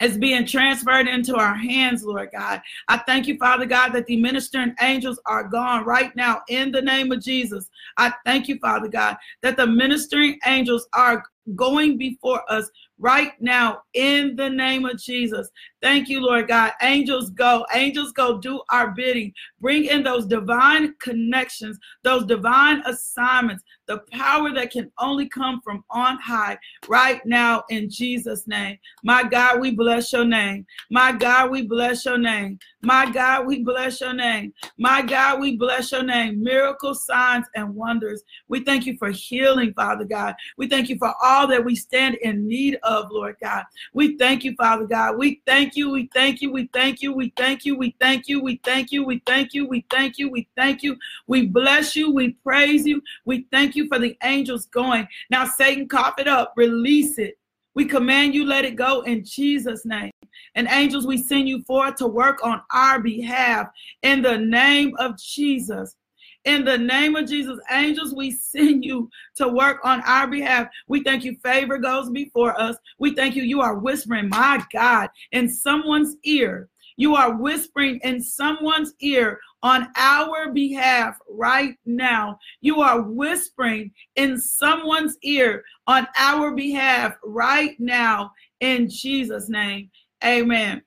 is 0.00 0.18
being 0.18 0.46
transferred 0.46 1.06
into 1.06 1.36
our 1.36 1.54
hands, 1.54 2.04
Lord 2.04 2.30
God. 2.32 2.60
I 2.88 2.98
thank 2.98 3.26
you, 3.26 3.36
Father 3.38 3.66
God, 3.66 3.90
that 3.90 4.06
the 4.06 4.20
ministering 4.20 4.74
angels 4.80 5.20
are 5.26 5.44
gone 5.44 5.84
right 5.84 6.14
now 6.16 6.42
in 6.48 6.72
the 6.72 6.82
name 6.82 7.12
of 7.12 7.22
Jesus. 7.22 7.68
I 7.96 8.12
thank 8.24 8.48
you, 8.48 8.58
Father 8.58 8.88
God, 8.88 9.16
that 9.42 9.56
the 9.56 9.66
ministering 9.66 10.38
angels 10.46 10.88
are 10.92 11.24
going 11.54 11.98
before 11.98 12.42
us 12.50 12.70
right 12.98 13.32
now 13.40 13.82
in 13.94 14.36
the 14.36 14.48
name 14.48 14.84
of 14.84 14.98
Jesus. 14.98 15.50
Thank 15.82 16.08
you, 16.08 16.20
Lord 16.20 16.48
God. 16.48 16.72
Angels 16.80 17.30
go, 17.30 17.66
angels 17.74 18.12
go 18.12 18.38
do 18.38 18.62
our 18.70 18.92
bidding. 18.92 19.32
Bring 19.60 19.84
in 19.84 20.02
those 20.02 20.26
divine 20.26 20.94
connections, 21.00 21.78
those 22.02 22.24
divine 22.24 22.82
assignments, 22.86 23.62
the 23.86 23.98
power 24.12 24.52
that 24.54 24.70
can 24.70 24.90
only 24.98 25.28
come 25.28 25.60
from 25.62 25.84
on 25.90 26.18
high 26.18 26.56
right 26.88 27.20
now 27.26 27.64
in 27.68 27.90
Jesus' 27.90 28.46
name. 28.46 28.78
My 29.02 29.22
God, 29.22 29.60
we 29.60 29.72
bless 29.72 30.12
your 30.12 30.24
name. 30.24 30.66
My 30.90 31.12
God, 31.12 31.50
we 31.50 31.62
bless 31.62 32.04
your 32.04 32.18
name. 32.18 32.58
My 32.84 33.10
God, 33.10 33.46
we 33.46 33.62
bless 33.62 34.00
your 34.02 34.12
name. 34.12 34.52
My 34.76 35.00
God, 35.00 35.40
we 35.40 35.56
bless 35.56 35.90
your 35.92 36.02
name. 36.02 36.42
Miracles, 36.42 37.06
signs, 37.06 37.46
and 37.54 37.74
wonders. 37.74 38.22
We 38.48 38.62
thank 38.62 38.84
you 38.84 38.98
for 38.98 39.10
healing, 39.10 39.72
Father 39.72 40.04
God. 40.04 40.34
We 40.58 40.68
thank 40.68 40.90
you 40.90 40.98
for 40.98 41.14
all 41.22 41.46
that 41.46 41.64
we 41.64 41.76
stand 41.76 42.16
in 42.16 42.46
need 42.46 42.78
of, 42.82 43.10
Lord 43.10 43.36
God. 43.42 43.64
We 43.94 44.18
thank 44.18 44.44
you, 44.44 44.54
Father 44.56 44.86
God. 44.86 45.16
We 45.16 45.40
thank 45.46 45.76
you. 45.76 45.90
We 45.90 46.10
thank 46.12 46.42
you. 46.42 46.52
We 46.52 46.68
thank 46.74 47.00
you. 47.00 47.14
We 47.14 47.32
thank 47.36 47.64
you. 47.64 47.76
We 47.76 47.96
thank 47.98 48.28
you. 48.28 48.42
We 48.42 48.60
thank 48.64 48.92
you. 48.92 49.04
We 49.04 49.22
thank 49.24 49.54
you. 49.54 49.66
We 49.66 49.86
thank 49.90 50.18
you. 50.18 50.30
We 50.30 50.48
thank 50.54 50.82
you. 50.82 50.96
We 51.26 51.46
bless 51.46 51.96
you. 51.96 52.12
We 52.12 52.32
praise 52.44 52.86
you. 52.86 53.00
We 53.24 53.46
thank 53.50 53.76
you 53.76 53.88
for 53.88 53.98
the 53.98 54.16
angels 54.22 54.66
going. 54.66 55.08
Now, 55.30 55.46
Satan, 55.46 55.88
cough 55.88 56.18
it 56.18 56.28
up. 56.28 56.52
Release 56.56 57.18
it. 57.18 57.38
We 57.74 57.84
command 57.84 58.34
you, 58.34 58.44
let 58.44 58.64
it 58.64 58.76
go 58.76 59.00
in 59.00 59.24
Jesus' 59.24 59.84
name. 59.84 60.12
And 60.54 60.68
angels, 60.70 61.06
we 61.06 61.16
send 61.16 61.48
you 61.48 61.62
forth 61.62 61.96
to 61.96 62.06
work 62.06 62.44
on 62.44 62.62
our 62.72 63.00
behalf 63.00 63.68
in 64.02 64.22
the 64.22 64.38
name 64.38 64.94
of 64.98 65.18
Jesus. 65.18 65.96
In 66.44 66.64
the 66.64 66.76
name 66.76 67.16
of 67.16 67.26
Jesus, 67.26 67.58
angels, 67.70 68.14
we 68.14 68.30
send 68.30 68.84
you 68.84 69.08
to 69.36 69.48
work 69.48 69.78
on 69.82 70.02
our 70.02 70.26
behalf. 70.26 70.68
We 70.88 71.02
thank 71.02 71.24
you. 71.24 71.36
Favor 71.42 71.78
goes 71.78 72.10
before 72.10 72.60
us. 72.60 72.76
We 72.98 73.14
thank 73.14 73.34
you. 73.34 73.42
You 73.42 73.62
are 73.62 73.78
whispering, 73.78 74.28
my 74.28 74.62
God, 74.72 75.08
in 75.32 75.48
someone's 75.48 76.16
ear. 76.24 76.68
You 76.96 77.16
are 77.16 77.34
whispering 77.34 77.98
in 78.04 78.22
someone's 78.22 78.92
ear 79.00 79.40
on 79.62 79.88
our 79.96 80.52
behalf 80.52 81.16
right 81.28 81.74
now. 81.86 82.38
You 82.60 82.82
are 82.82 83.00
whispering 83.00 83.90
in 84.16 84.38
someone's 84.38 85.16
ear 85.22 85.64
on 85.86 86.06
our 86.16 86.52
behalf 86.52 87.16
right 87.24 87.74
now 87.80 88.32
in 88.60 88.88
Jesus' 88.88 89.48
name. 89.48 89.90
Amen. 90.24 90.82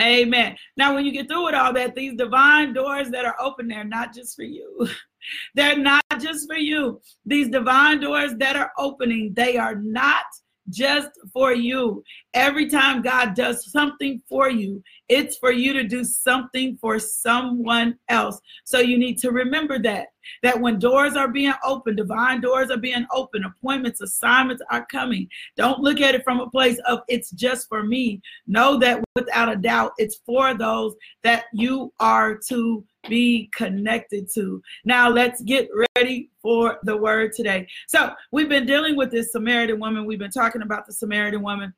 Amen. 0.00 0.56
Now, 0.76 0.94
when 0.94 1.06
you 1.06 1.12
get 1.12 1.28
through 1.28 1.46
with 1.46 1.54
all 1.54 1.72
that, 1.72 1.94
these 1.94 2.14
divine 2.16 2.74
doors 2.74 3.10
that 3.10 3.24
are 3.24 3.36
open, 3.40 3.68
they're 3.68 3.84
not 3.84 4.14
just 4.14 4.36
for 4.36 4.42
you. 4.42 4.88
they're 5.54 5.78
not 5.78 6.04
just 6.20 6.46
for 6.46 6.56
you. 6.56 7.00
These 7.24 7.48
divine 7.48 8.00
doors 8.00 8.34
that 8.38 8.56
are 8.56 8.72
opening, 8.78 9.32
they 9.34 9.56
are 9.56 9.76
not 9.76 10.24
just 10.70 11.10
for 11.32 11.52
you. 11.52 12.02
Every 12.34 12.68
time 12.68 13.02
God 13.02 13.34
does 13.34 13.70
something 13.70 14.22
for 14.28 14.50
you, 14.50 14.82
it's 15.08 15.36
for 15.38 15.52
you 15.52 15.72
to 15.72 15.84
do 15.84 16.04
something 16.04 16.76
for 16.80 16.98
someone 16.98 17.98
else. 18.08 18.40
So 18.64 18.78
you 18.78 18.98
need 18.98 19.18
to 19.18 19.30
remember 19.30 19.78
that. 19.80 20.08
That 20.42 20.60
when 20.60 20.80
doors 20.80 21.14
are 21.14 21.28
being 21.28 21.54
opened, 21.64 21.98
divine 21.98 22.40
doors 22.40 22.70
are 22.70 22.76
being 22.76 23.06
opened, 23.12 23.44
appointments, 23.44 24.00
assignments 24.00 24.62
are 24.70 24.84
coming. 24.86 25.28
Don't 25.56 25.80
look 25.80 26.00
at 26.00 26.16
it 26.16 26.24
from 26.24 26.40
a 26.40 26.50
place 26.50 26.78
of 26.88 27.00
it's 27.08 27.30
just 27.30 27.68
for 27.68 27.84
me. 27.84 28.20
Know 28.48 28.76
that 28.78 29.04
without 29.14 29.52
a 29.52 29.56
doubt, 29.56 29.92
it's 29.98 30.20
for 30.26 30.54
those 30.54 30.96
that 31.22 31.44
you 31.52 31.92
are 32.00 32.36
to 32.48 32.84
be 33.08 33.50
connected 33.54 34.28
to. 34.34 34.62
Now, 34.84 35.08
let's 35.08 35.40
get 35.42 35.68
ready 35.96 36.30
for 36.40 36.78
the 36.82 36.96
word 36.96 37.32
today. 37.32 37.66
So, 37.86 38.12
we've 38.32 38.48
been 38.48 38.66
dealing 38.66 38.96
with 38.96 39.10
this 39.10 39.32
Samaritan 39.32 39.80
woman. 39.80 40.04
We've 40.04 40.18
been 40.18 40.30
talking 40.30 40.62
about 40.62 40.86
the 40.86 40.92
Samaritan 40.92 41.42
woman. 41.42 41.74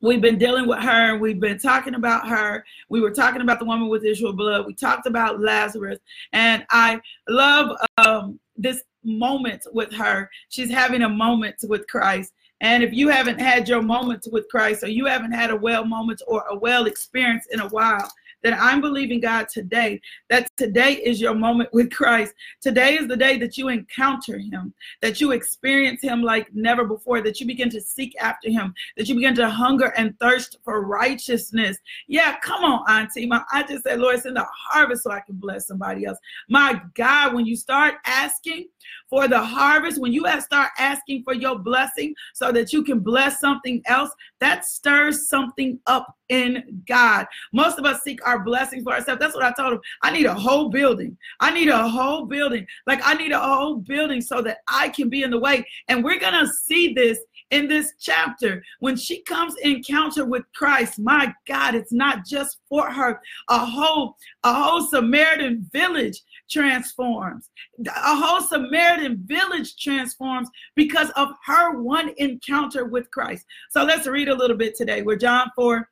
We've 0.00 0.20
been 0.20 0.38
dealing 0.38 0.68
with 0.68 0.78
her. 0.78 1.16
We've 1.16 1.40
been 1.40 1.58
talking 1.58 1.94
about 1.94 2.28
her. 2.28 2.64
We 2.88 3.00
were 3.00 3.10
talking 3.10 3.40
about 3.40 3.58
the 3.58 3.64
woman 3.64 3.88
with 3.88 4.04
issue 4.04 4.28
of 4.28 4.36
blood. 4.36 4.64
We 4.66 4.74
talked 4.74 5.06
about 5.06 5.40
Lazarus. 5.40 5.98
And 6.32 6.64
I 6.70 7.00
love 7.28 7.76
um, 7.98 8.38
this 8.56 8.82
moment 9.02 9.66
with 9.72 9.92
her. 9.94 10.30
She's 10.50 10.70
having 10.70 11.02
a 11.02 11.08
moment 11.08 11.56
with 11.68 11.88
Christ. 11.88 12.32
And 12.60 12.82
if 12.82 12.92
you 12.92 13.08
haven't 13.08 13.40
had 13.40 13.68
your 13.68 13.82
moments 13.82 14.28
with 14.30 14.48
Christ 14.48 14.84
or 14.84 14.88
you 14.88 15.06
haven't 15.06 15.32
had 15.32 15.50
a 15.50 15.56
well 15.56 15.84
moment 15.84 16.22
or 16.26 16.44
a 16.48 16.56
well 16.56 16.86
experience 16.86 17.46
in 17.50 17.60
a 17.60 17.68
while, 17.68 18.08
that 18.42 18.58
I'm 18.60 18.80
believing 18.80 19.20
God 19.20 19.48
today 19.48 20.00
that 20.30 20.50
today 20.56 20.92
is 20.92 21.20
your 21.20 21.34
moment 21.34 21.70
with 21.72 21.90
Christ. 21.90 22.34
Today 22.60 22.96
is 22.96 23.08
the 23.08 23.16
day 23.16 23.38
that 23.38 23.56
you 23.56 23.68
encounter 23.68 24.38
him, 24.38 24.72
that 25.00 25.20
you 25.20 25.32
experience 25.32 26.02
him 26.02 26.22
like 26.22 26.52
never 26.54 26.84
before, 26.84 27.22
that 27.22 27.40
you 27.40 27.46
begin 27.46 27.70
to 27.70 27.80
seek 27.80 28.14
after 28.20 28.50
him, 28.50 28.74
that 28.96 29.08
you 29.08 29.14
begin 29.14 29.34
to 29.36 29.48
hunger 29.48 29.92
and 29.96 30.18
thirst 30.18 30.58
for 30.64 30.82
righteousness. 30.82 31.78
Yeah, 32.06 32.36
come 32.40 32.64
on, 32.64 32.84
Auntie. 32.88 33.26
My, 33.26 33.42
I 33.52 33.62
just 33.62 33.84
said, 33.84 34.00
Lord, 34.00 34.20
send 34.20 34.38
a 34.38 34.46
harvest 34.70 35.04
so 35.04 35.10
I 35.10 35.20
can 35.20 35.36
bless 35.36 35.66
somebody 35.66 36.04
else. 36.04 36.18
My 36.48 36.80
God, 36.94 37.34
when 37.34 37.46
you 37.46 37.56
start 37.56 37.94
asking 38.04 38.68
for 39.08 39.28
the 39.28 39.40
harvest, 39.40 40.00
when 40.00 40.12
you 40.12 40.26
start 40.40 40.70
asking 40.78 41.22
for 41.22 41.34
your 41.34 41.58
blessing 41.58 42.14
so 42.34 42.52
that 42.52 42.72
you 42.72 42.82
can 42.82 43.00
bless 43.00 43.40
something 43.40 43.82
else, 43.86 44.10
that 44.40 44.64
stirs 44.64 45.28
something 45.28 45.78
up 45.86 46.17
in 46.28 46.82
God. 46.86 47.26
Most 47.52 47.78
of 47.78 47.84
us 47.84 48.02
seek 48.02 48.26
our 48.26 48.40
blessings 48.40 48.82
for 48.84 48.92
ourselves. 48.92 49.20
That's 49.20 49.34
what 49.34 49.44
I 49.44 49.52
told 49.52 49.74
him. 49.74 49.80
I 50.02 50.10
need 50.10 50.26
a 50.26 50.34
whole 50.34 50.68
building. 50.68 51.16
I 51.40 51.52
need 51.52 51.68
a 51.68 51.88
whole 51.88 52.26
building. 52.26 52.66
Like 52.86 53.00
I 53.04 53.14
need 53.14 53.32
a 53.32 53.40
whole 53.40 53.76
building 53.76 54.20
so 54.20 54.42
that 54.42 54.58
I 54.68 54.88
can 54.90 55.08
be 55.08 55.22
in 55.22 55.30
the 55.30 55.38
way. 55.38 55.66
And 55.88 56.04
we're 56.04 56.20
going 56.20 56.38
to 56.44 56.52
see 56.52 56.92
this 56.92 57.18
in 57.50 57.66
this 57.66 57.94
chapter 57.98 58.62
when 58.80 58.96
she 58.96 59.22
comes 59.22 59.54
encounter 59.62 60.24
with 60.24 60.42
Christ. 60.54 60.98
My 60.98 61.32
God, 61.46 61.74
it's 61.74 61.92
not 61.92 62.26
just 62.26 62.58
for 62.68 62.90
her. 62.90 63.20
A 63.48 63.58
whole 63.58 64.16
a 64.44 64.52
whole 64.52 64.86
Samaritan 64.86 65.68
village 65.72 66.22
transforms. 66.50 67.50
A 67.86 68.16
whole 68.16 68.40
Samaritan 68.40 69.22
village 69.26 69.76
transforms 69.76 70.48
because 70.74 71.10
of 71.16 71.30
her 71.44 71.80
one 71.80 72.12
encounter 72.18 72.84
with 72.84 73.10
Christ. 73.10 73.46
So 73.70 73.84
let's 73.84 74.06
read 74.06 74.28
a 74.28 74.34
little 74.34 74.56
bit 74.56 74.74
today. 74.74 75.02
We're 75.02 75.16
John 75.16 75.50
4 75.56 75.88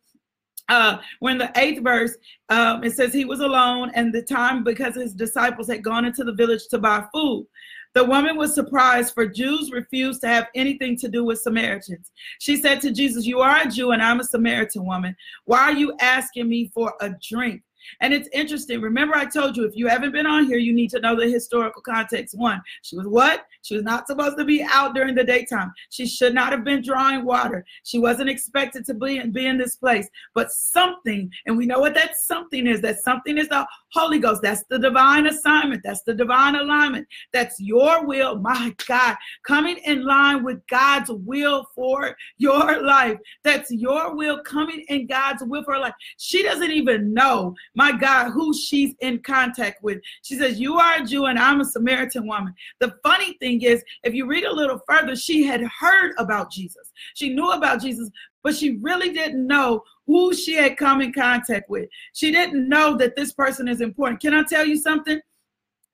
uh, 0.69 0.99
when 1.21 1.39
the 1.39 1.51
eighth 1.57 1.83
verse, 1.83 2.17
um, 2.49 2.83
it 2.83 2.93
says 2.93 3.13
he 3.13 3.25
was 3.25 3.41
alone 3.41 3.91
and 3.95 4.13
the 4.13 4.23
time 4.23 4.65
because 4.65 4.95
his 4.95 5.15
disciples 5.15 5.69
had 5.69 5.83
gone 5.83 6.05
into 6.05 6.25
the 6.25 6.33
village 6.33 6.67
to 6.69 6.79
buy 6.79 7.05
food. 7.13 7.47
The 7.95 8.05
woman 8.05 8.37
was 8.37 8.55
surprised, 8.55 9.15
for 9.15 9.27
Jews 9.27 9.71
refused 9.73 10.21
to 10.21 10.29
have 10.29 10.49
anything 10.55 10.99
to 10.99 11.09
do 11.09 11.25
with 11.25 11.41
Samaritans. 11.41 12.11
She 12.41 12.57
said 12.57 12.83
to 12.83 12.93
Jesus, 12.93 13.25
You 13.25 13.41
are 13.41 13.63
a 13.63 13.71
Jew 13.71 13.93
and 13.93 14.03
I'm 14.03 14.21
a 14.21 14.25
Samaritan 14.25 14.85
woman. 14.85 15.17
Why 15.47 15.61
are 15.61 15.73
you 15.73 15.95
asking 16.01 16.49
me 16.49 16.71
for 16.75 16.93
a 17.01 17.15
drink? 17.27 17.63
And 18.01 18.13
it's 18.13 18.29
interesting. 18.33 18.81
Remember, 18.81 19.15
I 19.15 19.25
told 19.25 19.57
you 19.57 19.65
if 19.65 19.77
you 19.77 19.87
haven't 19.87 20.13
been 20.13 20.27
on 20.27 20.47
here, 20.47 20.59
you 20.59 20.73
need 20.73 20.91
to 20.91 21.01
know 21.01 21.17
the 21.17 21.29
historical 21.29 21.83
context. 21.83 22.37
One, 22.37 22.63
she 22.83 22.97
was 22.97 23.07
what? 23.07 23.47
She 23.63 23.75
was 23.75 23.85
not 23.85 24.07
supposed 24.07 24.39
to 24.39 24.45
be 24.45 24.63
out 24.63 24.95
during 24.95 25.15
the 25.15 25.25
daytime. 25.25 25.73
She 25.91 26.07
should 26.07 26.35
not 26.35 26.53
have 26.53 26.65
been 26.65 26.83
drawing 26.83 27.25
water. 27.25 27.65
She 27.85 27.99
wasn't 27.99 28.31
expected 28.31 28.85
to 28.87 28.95
be 28.95 29.19
in, 29.19 29.33
be 29.33 29.47
in 29.47 29.59
this 29.59 29.77
place. 29.77 30.09
But 30.35 30.53
something, 30.53 31.31
and 31.47 31.57
we 31.57 31.67
know 31.67 31.81
what 31.81 31.95
that 31.95 32.17
something 32.17 32.67
is. 32.67 32.81
That 32.81 33.03
something 33.03 33.39
is 33.39 33.49
the 33.49 33.67
Holy 33.93 34.19
Ghost. 34.19 34.43
That's 34.43 34.65
the 34.69 34.79
divine 34.79 35.27
assignment. 35.27 35.83
That's 35.85 36.03
the 36.03 36.15
divine 36.15 36.57
alignment. 36.57 37.07
That's 37.33 37.59
your 37.61 38.07
will, 38.07 38.39
my 38.39 38.75
God, 38.87 39.17
coming 39.47 39.79
in 39.79 40.05
line 40.05 40.45
with 40.45 40.67
God's 40.67 41.11
will 41.11 41.67
for 41.75 42.17
your 42.39 42.83
life. 42.83 43.19
That's 43.45 43.71
your 43.71 44.15
will 44.15 44.43
coming 44.43 44.85
in 44.89 45.07
God's 45.07 45.43
will 45.45 45.65
for 45.65 45.75
her 45.75 45.81
life. 45.81 45.95
She 46.19 46.43
doesn't 46.43 46.71
even 46.71 47.15
know 47.15 47.55
my 47.75 47.93
God, 47.93 48.31
who 48.31 48.55
she's 48.55 48.95
in 49.01 49.21
contact 49.21 49.83
with. 49.83 49.99
She 50.23 50.37
says, 50.37 50.59
You 50.61 50.79
are 50.79 51.03
a 51.03 51.05
Jew 51.05 51.27
and 51.27 51.39
I'm 51.39 51.61
a 51.61 51.65
Samaritan 51.65 52.27
woman. 52.27 52.55
The 52.81 52.95
funny 53.03 53.35
thing 53.39 53.63
is, 53.63 53.83
if 54.03 54.15
you 54.15 54.27
read 54.27 54.45
a 54.45 54.53
little 54.53 54.81
further, 54.89 55.17
she 55.17 55.45
had 55.45 55.63
heard 55.63 56.13
about 56.19 56.51
Jesus. 56.51 56.93
She 57.15 57.31
knew 57.31 57.51
about 57.51 57.81
Jesus, 57.81 58.11
but 58.47 58.55
she 58.55 58.77
really 58.77 59.13
didn't 59.13 59.45
know 59.45 59.83
who 60.07 60.33
she 60.33 60.55
had 60.55 60.77
come 60.77 61.01
in 61.01 61.13
contact 61.13 61.69
with. 61.69 61.89
She 62.13 62.31
didn't 62.31 62.69
know 62.69 62.97
that 62.97 63.17
this 63.17 63.33
person 63.33 63.67
is 63.67 63.81
important. 63.81 64.21
Can 64.21 64.35
I 64.35 64.45
tell 64.45 64.65
you 64.65 64.77
something? 64.77 65.21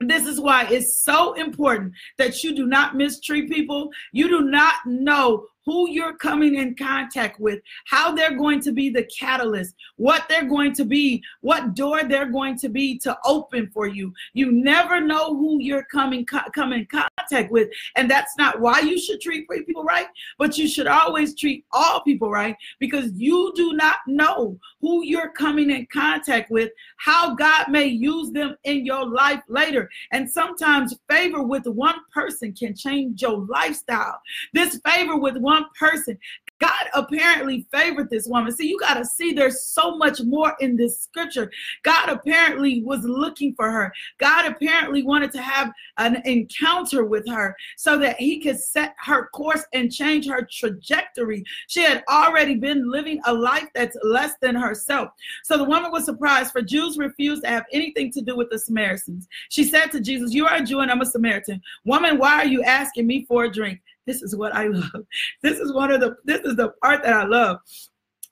This 0.01 0.27
is 0.27 0.39
why 0.39 0.67
it's 0.69 0.99
so 0.99 1.33
important 1.33 1.95
that 2.19 2.45
you 2.45 2.55
do 2.55 2.67
not 2.67 2.95
mistreat 2.95 3.51
people. 3.51 3.89
You 4.13 4.29
do 4.29 4.43
not 4.43 4.75
know 4.85 5.47
who 5.65 5.89
you're 5.89 6.17
coming 6.17 6.57
in 6.57 6.75
contact 6.75 7.39
with, 7.41 7.61
how 7.87 8.13
they're 8.13 8.37
going 8.37 8.61
to 8.61 8.73
be 8.73 8.91
the 8.91 9.05
catalyst, 9.05 9.75
what 9.97 10.25
they're 10.29 10.49
going 10.49 10.73
to 10.75 10.85
be, 10.85 11.23
what 11.41 11.75
door 11.75 12.03
they're 12.05 12.31
going 12.31 12.59
to 12.59 12.69
be 12.69 12.99
to 12.99 13.17
open 13.25 13.71
for 13.73 13.87
you. 13.87 14.13
You 14.33 14.51
never 14.53 15.01
know 15.01 15.37
who 15.37 15.61
you're 15.61 15.85
coming 15.85 16.27
co- 16.27 16.51
come 16.55 16.73
in 16.73 16.87
contact 16.87 17.51
with, 17.51 17.69
and 17.97 18.11
that's 18.11 18.37
not 18.37 18.61
why 18.61 18.81
you 18.81 18.99
should 18.99 19.21
treat 19.21 19.49
people 19.49 19.85
right, 19.85 20.07
but 20.39 20.59
you 20.59 20.69
should 20.69 20.87
always 20.87 21.35
treat 21.35 21.65
all 21.73 22.03
people 22.03 22.31
right 22.31 22.57
because 22.79 23.11
you 23.15 23.53
do 23.55 23.73
not 23.75 23.97
know 24.07 24.59
who 24.81 25.05
you're 25.05 25.31
coming 25.31 25.71
in 25.71 25.87
contact 25.93 26.51
with, 26.51 26.71
how 26.97 27.35
God 27.35 27.69
may 27.69 27.87
use 27.87 28.33
them 28.33 28.57
in 28.65 28.85
your 28.85 29.07
life 29.07 29.43
later. 29.49 29.89
And 30.11 30.29
sometimes 30.29 30.97
favor 31.09 31.43
with 31.43 31.67
one 31.67 32.01
person 32.13 32.53
can 32.53 32.75
change 32.75 33.23
your 33.23 33.47
lifestyle. 33.47 34.21
This 34.53 34.81
favor 34.85 35.17
with 35.17 35.37
one 35.37 35.52
one 35.53 35.67
person. 35.79 36.19
God 36.61 36.85
apparently 36.95 37.67
favored 37.73 38.09
this 38.09 38.29
woman. 38.29 38.53
See, 38.53 38.69
you 38.69 38.79
got 38.79 38.95
to 38.95 39.05
see 39.05 39.33
there's 39.33 39.65
so 39.65 39.97
much 39.97 40.21
more 40.23 40.55
in 40.61 40.77
this 40.77 41.01
scripture. 41.01 41.51
God 41.83 42.09
apparently 42.09 42.83
was 42.85 43.03
looking 43.03 43.53
for 43.55 43.69
her. 43.69 43.93
God 44.19 44.47
apparently 44.47 45.03
wanted 45.03 45.33
to 45.33 45.43
have 45.43 45.73
an 45.99 46.23
encounter 46.25 47.05
with 47.05 47.29
her 47.29 47.57
so 47.77 47.99
that 47.99 48.17
he 48.17 48.41
could 48.41 48.61
set 48.61 48.95
her 48.99 49.29
course 49.35 49.65
and 49.75 49.93
change 49.93 50.29
her 50.29 50.49
trajectory. 50.51 51.43
She 51.67 51.83
had 51.83 52.05
already 52.09 52.55
been 52.55 52.89
living 52.89 53.21
a 53.27 53.35
life 53.35 53.69
that's 53.75 53.97
less 54.05 54.35
than 54.41 54.55
herself. 54.55 55.09
So 55.43 55.59
the 55.59 55.65
woman 55.65 55.91
was 55.91 56.05
surprised, 56.05 56.53
for 56.53 56.63
Jews 56.63 56.97
refused 56.97 57.43
to 57.43 57.51
have 57.51 57.65
anything 57.73 58.13
to 58.13 58.23
do 58.23 58.37
with 58.37 58.51
the 58.51 58.59
Samaritans. 58.59 59.27
She 59.49 59.65
said 59.65 59.91
to 59.93 60.01
Jesus, 60.01 60.33
You 60.33 60.47
are 60.47 60.57
a 60.57 60.65
Jew 60.65 60.81
and 60.81 60.93
I'm 60.93 61.01
a 61.01 61.07
Samaritan. 61.07 61.61
Woman, 61.85 62.19
why 62.19 62.35
are 62.35 62.47
you 62.47 62.63
asking 62.63 63.09
me 63.09 63.25
for 63.27 63.45
a 63.45 63.53
drink? 63.53 63.81
This 64.07 64.23
is 64.23 64.35
what 64.37 64.55
I 64.55 64.67
love. 64.69 65.07
This 65.43 65.59
is 65.59 65.73
one 65.73 65.91
of 65.91 66.01
the 66.01 66.17
this 66.25 66.41
is 66.41 66.57
the 66.57 66.71
part 66.83 67.03
that 67.03 67.13
I 67.13 67.25
love. 67.25 67.59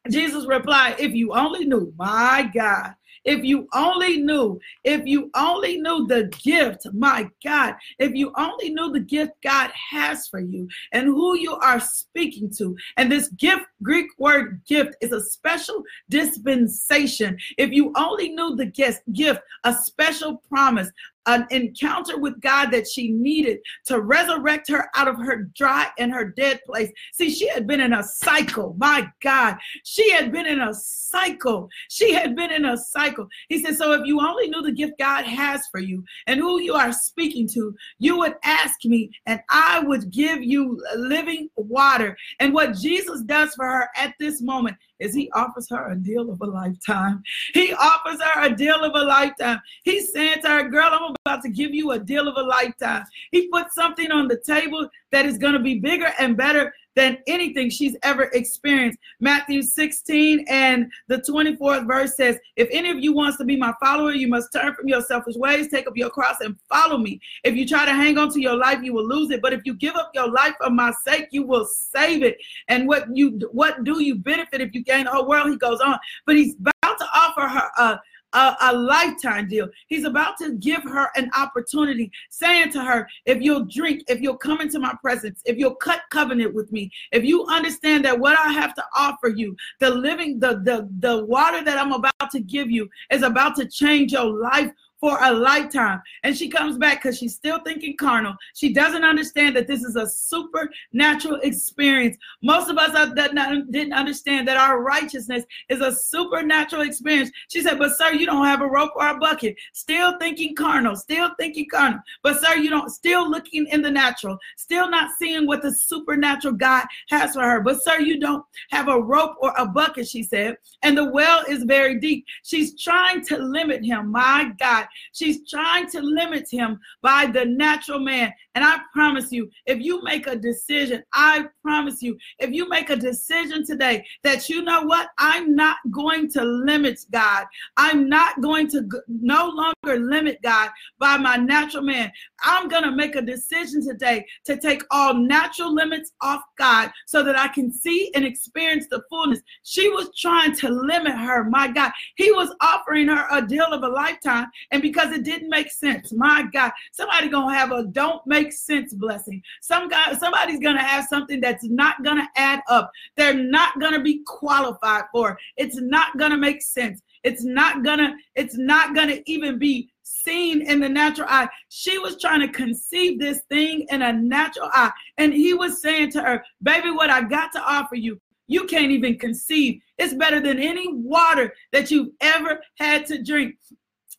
Jesus 0.08 0.46
replied, 0.46 0.96
If 0.98 1.12
you 1.12 1.32
only 1.32 1.66
knew, 1.66 1.92
my 1.98 2.50
God, 2.54 2.94
if 3.24 3.44
you 3.44 3.68
only 3.74 4.16
knew, 4.16 4.58
if 4.82 5.04
you 5.04 5.30
only 5.34 5.78
knew 5.78 6.06
the 6.06 6.32
gift, 6.42 6.86
my 6.94 7.28
God, 7.44 7.74
if 7.98 8.14
you 8.14 8.32
only 8.38 8.70
knew 8.70 8.92
the 8.92 9.00
gift 9.00 9.32
God 9.42 9.70
has 9.90 10.26
for 10.28 10.40
you 10.40 10.68
and 10.92 11.06
who 11.06 11.36
you 11.36 11.54
are 11.56 11.80
speaking 11.80 12.50
to. 12.56 12.76
And 12.96 13.12
this 13.12 13.28
gift, 13.28 13.66
Greek 13.82 14.06
word 14.18 14.62
gift, 14.66 14.96
is 15.02 15.12
a 15.12 15.20
special 15.20 15.82
dispensation. 16.08 17.36
If 17.58 17.72
you 17.72 17.92
only 17.96 18.30
knew 18.30 18.56
the 18.56 18.66
gift, 18.66 19.02
gift, 19.12 19.40
a 19.64 19.74
special 19.74 20.38
promise, 20.48 20.90
an 21.30 21.46
encounter 21.50 22.18
with 22.18 22.40
God 22.40 22.70
that 22.70 22.88
she 22.88 23.10
needed 23.10 23.58
to 23.86 24.00
resurrect 24.00 24.68
her 24.70 24.90
out 24.94 25.08
of 25.08 25.16
her 25.18 25.48
dry 25.54 25.88
and 25.98 26.12
her 26.12 26.24
dead 26.24 26.60
place. 26.64 26.90
See, 27.12 27.30
she 27.30 27.48
had 27.48 27.66
been 27.66 27.80
in 27.80 27.92
a 27.92 28.02
cycle. 28.02 28.74
My 28.78 29.08
God, 29.22 29.56
she 29.84 30.10
had 30.10 30.32
been 30.32 30.46
in 30.46 30.60
a 30.60 30.74
cycle. 30.74 31.68
She 31.88 32.12
had 32.12 32.36
been 32.36 32.50
in 32.50 32.64
a 32.64 32.76
cycle. 32.76 33.28
He 33.48 33.62
said, 33.62 33.76
So 33.76 33.92
if 33.92 34.06
you 34.06 34.20
only 34.20 34.48
knew 34.48 34.62
the 34.62 34.72
gift 34.72 34.98
God 34.98 35.24
has 35.24 35.66
for 35.68 35.80
you 35.80 36.04
and 36.26 36.40
who 36.40 36.60
you 36.60 36.74
are 36.74 36.92
speaking 36.92 37.48
to, 37.48 37.74
you 37.98 38.18
would 38.18 38.34
ask 38.44 38.84
me, 38.84 39.10
and 39.26 39.40
I 39.48 39.80
would 39.80 40.10
give 40.10 40.42
you 40.42 40.82
living 40.96 41.50
water. 41.56 42.16
And 42.38 42.52
what 42.54 42.76
Jesus 42.76 43.22
does 43.22 43.54
for 43.54 43.64
her 43.64 43.88
at 43.96 44.14
this 44.18 44.40
moment 44.40 44.76
is 45.00 45.14
he 45.14 45.30
offers 45.32 45.68
her 45.70 45.90
a 45.90 45.96
deal 45.96 46.30
of 46.30 46.40
a 46.40 46.46
lifetime. 46.46 47.22
He 47.54 47.72
offers 47.72 48.20
her 48.20 48.42
a 48.42 48.54
deal 48.54 48.84
of 48.84 48.94
a 48.94 49.04
lifetime. 49.04 49.60
He's 49.82 50.12
saying 50.12 50.42
to 50.42 50.48
her, 50.48 50.68
Girl, 50.68 50.90
I'm 50.92 51.14
about 51.30 51.42
to 51.42 51.48
give 51.48 51.72
you 51.72 51.92
a 51.92 51.98
deal 51.98 52.28
of 52.28 52.36
a 52.36 52.42
lifetime. 52.42 53.04
He 53.30 53.48
put 53.48 53.72
something 53.72 54.10
on 54.10 54.28
the 54.28 54.36
table 54.36 54.88
that 55.12 55.26
is 55.26 55.38
going 55.38 55.52
to 55.52 55.60
be 55.60 55.78
bigger 55.78 56.12
and 56.18 56.36
better 56.36 56.74
than 56.96 57.18
anything 57.28 57.70
she's 57.70 57.96
ever 58.02 58.24
experienced. 58.34 58.98
Matthew 59.20 59.62
16 59.62 60.44
and 60.48 60.90
the 61.06 61.18
24th 61.18 61.86
verse 61.86 62.16
says, 62.16 62.36
If 62.56 62.68
any 62.72 62.90
of 62.90 62.98
you 62.98 63.12
wants 63.12 63.38
to 63.38 63.44
be 63.44 63.56
my 63.56 63.72
follower, 63.80 64.12
you 64.12 64.26
must 64.26 64.52
turn 64.52 64.74
from 64.74 64.88
your 64.88 65.00
selfish 65.02 65.36
ways, 65.36 65.68
take 65.68 65.86
up 65.86 65.96
your 65.96 66.10
cross, 66.10 66.40
and 66.40 66.56
follow 66.68 66.98
me. 66.98 67.20
If 67.44 67.54
you 67.54 67.66
try 67.66 67.84
to 67.84 67.92
hang 67.92 68.18
on 68.18 68.32
to 68.32 68.40
your 68.40 68.56
life, 68.56 68.80
you 68.82 68.92
will 68.92 69.06
lose 69.06 69.30
it. 69.30 69.40
But 69.40 69.52
if 69.52 69.60
you 69.64 69.74
give 69.74 69.94
up 69.94 70.10
your 70.14 70.30
life 70.30 70.54
for 70.60 70.70
my 70.70 70.92
sake, 71.06 71.28
you 71.30 71.44
will 71.44 71.64
save 71.64 72.24
it. 72.24 72.38
And 72.66 72.88
what 72.88 73.04
you 73.14 73.38
what 73.52 73.84
do 73.84 74.02
you 74.02 74.16
benefit 74.16 74.60
if 74.60 74.74
you 74.74 74.82
gain 74.82 75.04
the 75.04 75.12
whole 75.12 75.28
world? 75.28 75.48
He 75.48 75.56
goes 75.56 75.80
on. 75.80 75.96
But 76.26 76.36
he's 76.36 76.56
about 76.56 76.98
to 76.98 77.06
offer 77.14 77.46
her 77.46 77.70
a 77.78 78.00
a, 78.32 78.56
a, 78.62 78.72
lifetime 78.72 79.48
deal. 79.48 79.68
He's 79.88 80.04
about 80.04 80.36
to 80.38 80.54
give 80.54 80.82
her 80.84 81.10
an 81.16 81.30
opportunity, 81.36 82.10
saying 82.30 82.70
to 82.72 82.82
her, 82.82 83.08
If 83.26 83.40
you'll 83.40 83.64
drink, 83.66 84.04
if 84.08 84.20
you'll 84.20 84.36
come 84.36 84.60
into 84.60 84.78
my 84.78 84.94
presence, 85.00 85.42
if 85.44 85.58
you'll 85.58 85.74
cut 85.74 86.02
covenant 86.10 86.54
with 86.54 86.70
me, 86.72 86.90
if 87.12 87.24
you 87.24 87.46
understand 87.46 88.04
that 88.04 88.18
what 88.18 88.38
I 88.38 88.52
have 88.52 88.74
to 88.74 88.84
offer 88.96 89.28
you, 89.28 89.56
the 89.78 89.90
living, 89.90 90.38
the 90.38 90.60
the 90.64 90.88
the 90.98 91.24
water 91.24 91.64
that 91.64 91.78
I'm 91.78 91.92
about 91.92 92.30
to 92.32 92.40
give 92.40 92.70
you 92.70 92.88
is 93.10 93.22
about 93.22 93.56
to 93.56 93.66
change 93.66 94.12
your 94.12 94.26
life 94.26 94.70
for 95.00 95.18
a 95.22 95.32
lifetime. 95.32 96.02
And 96.22 96.36
she 96.36 96.48
comes 96.48 96.76
back 96.76 97.02
because 97.02 97.18
she's 97.18 97.34
still 97.34 97.58
thinking 97.60 97.96
carnal. 97.96 98.34
She 98.54 98.72
doesn't 98.72 99.04
understand 99.04 99.56
that 99.56 99.66
this 99.66 99.82
is 99.82 99.96
a 99.96 100.06
supernatural 100.06 101.40
experience. 101.42 102.16
Most 102.42 102.68
of 102.70 102.76
us 102.76 102.94
uh, 102.94 103.06
that 103.14 103.34
didn't 103.70 103.94
understand 103.94 104.46
that 104.46 104.58
our 104.58 104.82
righteousness 104.82 105.44
is 105.68 105.80
a 105.80 105.94
supernatural 105.94 106.82
experience. 106.82 107.30
She 107.48 107.62
said, 107.62 107.78
But 107.78 107.96
sir, 107.96 108.12
you 108.12 108.26
don't 108.26 108.44
have 108.44 108.60
a 108.60 108.66
rope 108.66 108.92
or 108.94 109.08
a 109.08 109.18
bucket. 109.18 109.56
Still 109.72 110.18
thinking 110.18 110.54
carnal, 110.54 110.94
still 110.96 111.30
thinking 111.38 111.66
carnal. 111.70 112.00
But 112.22 112.40
sir, 112.40 112.56
you 112.56 112.68
don't, 112.68 112.90
still 112.90 113.28
looking 113.28 113.66
in 113.68 113.80
the 113.80 113.90
natural, 113.90 114.38
still 114.56 114.90
not 114.90 115.12
seeing 115.18 115.46
what 115.46 115.62
the 115.62 115.72
supernatural 115.72 116.54
God 116.54 116.86
has 117.08 117.34
for 117.34 117.42
her. 117.42 117.60
But 117.60 117.82
sir, 117.82 118.00
you 118.00 118.20
don't 118.20 118.44
have 118.70 118.88
a 118.88 119.00
rope 119.00 119.36
or 119.40 119.54
a 119.56 119.66
bucket, 119.66 120.08
she 120.08 120.22
said. 120.22 120.58
And 120.82 120.96
the 120.96 121.06
well 121.06 121.44
is 121.48 121.64
very 121.64 121.98
deep. 121.98 122.26
She's 122.42 122.80
trying 122.80 123.24
to 123.26 123.38
limit 123.38 123.84
him. 123.84 124.10
My 124.10 124.52
God. 124.58 124.86
She's 125.12 125.48
trying 125.48 125.88
to 125.90 126.00
limit 126.00 126.48
him 126.50 126.78
by 127.02 127.26
the 127.26 127.44
natural 127.44 128.00
man. 128.00 128.32
And 128.54 128.64
I 128.64 128.78
promise 128.92 129.30
you, 129.30 129.48
if 129.66 129.80
you 129.80 130.02
make 130.02 130.26
a 130.26 130.34
decision, 130.34 131.04
I 131.12 131.46
promise 131.62 132.02
you, 132.02 132.18
if 132.38 132.50
you 132.50 132.68
make 132.68 132.90
a 132.90 132.96
decision 132.96 133.64
today 133.64 134.04
that 134.24 134.48
you 134.48 134.62
know 134.62 134.82
what, 134.82 135.10
I'm 135.18 135.54
not 135.54 135.76
going 135.90 136.28
to 136.32 136.42
limit 136.44 136.98
God. 137.12 137.46
I'm 137.76 138.08
not 138.08 138.40
going 138.40 138.68
to 138.70 138.88
no 139.08 139.48
longer 139.48 140.00
limit 140.00 140.40
God 140.42 140.70
by 140.98 141.16
my 141.16 141.36
natural 141.36 141.84
man. 141.84 142.10
I'm 142.42 142.68
going 142.68 142.82
to 142.82 142.90
make 142.90 143.14
a 143.14 143.22
decision 143.22 143.86
today 143.86 144.26
to 144.46 144.56
take 144.56 144.82
all 144.90 145.14
natural 145.14 145.72
limits 145.72 146.12
off 146.20 146.42
God 146.58 146.90
so 147.06 147.22
that 147.22 147.38
I 147.38 147.48
can 147.48 147.72
see 147.72 148.10
and 148.14 148.24
experience 148.24 148.86
the 148.90 149.02
fullness. 149.08 149.40
She 149.62 149.88
was 149.90 150.10
trying 150.16 150.56
to 150.56 150.70
limit 150.70 151.16
her. 151.16 151.44
My 151.44 151.68
God, 151.68 151.92
he 152.16 152.32
was 152.32 152.52
offering 152.60 153.08
her 153.08 153.26
a 153.30 153.46
deal 153.46 153.66
of 153.66 153.84
a 153.84 153.88
lifetime. 153.88 154.48
And 154.72 154.82
because 154.82 155.12
it 155.12 155.22
didn't 155.22 155.50
make 155.50 155.70
sense, 155.70 156.12
my 156.12 156.46
God, 156.52 156.72
somebody 156.92 157.28
going 157.28 157.48
to 157.48 157.58
have 157.58 157.70
a 157.70 157.84
don't 157.84 158.26
make 158.26 158.39
make 158.40 158.52
sense 158.52 158.94
blessing. 158.94 159.42
Some 159.60 159.88
guy, 159.88 160.14
somebody's 160.14 160.60
gonna 160.60 160.82
have 160.82 161.06
something 161.06 161.40
that's 161.40 161.64
not 161.64 162.02
gonna 162.02 162.28
add 162.36 162.60
up. 162.68 162.90
They're 163.16 163.34
not 163.34 163.78
gonna 163.80 164.02
be 164.02 164.22
qualified 164.26 165.04
for. 165.12 165.38
It's 165.56 165.80
not 165.80 166.16
gonna 166.18 166.36
make 166.36 166.62
sense. 166.62 167.00
It's 167.22 167.44
not 167.44 167.84
gonna. 167.84 168.14
It's 168.34 168.56
not 168.56 168.94
gonna 168.94 169.18
even 169.26 169.58
be 169.58 169.90
seen 170.02 170.62
in 170.62 170.80
the 170.80 170.88
natural 170.88 171.28
eye. 171.30 171.48
She 171.68 171.98
was 171.98 172.20
trying 172.20 172.40
to 172.40 172.48
conceive 172.48 173.18
this 173.18 173.40
thing 173.48 173.86
in 173.90 174.02
a 174.02 174.12
natural 174.12 174.70
eye, 174.72 174.92
and 175.18 175.32
he 175.32 175.54
was 175.54 175.82
saying 175.82 176.12
to 176.12 176.22
her, 176.22 176.44
"Baby, 176.62 176.90
what 176.90 177.10
I 177.10 177.22
got 177.22 177.52
to 177.52 177.62
offer 177.62 177.96
you." 177.96 178.20
You 178.46 178.64
can't 178.64 178.90
even 178.90 179.16
conceive. 179.16 179.80
It's 179.96 180.14
better 180.14 180.40
than 180.40 180.58
any 180.58 180.92
water 180.92 181.54
that 181.72 181.90
you've 181.90 182.10
ever 182.20 182.60
had 182.78 183.06
to 183.06 183.22
drink. 183.22 183.54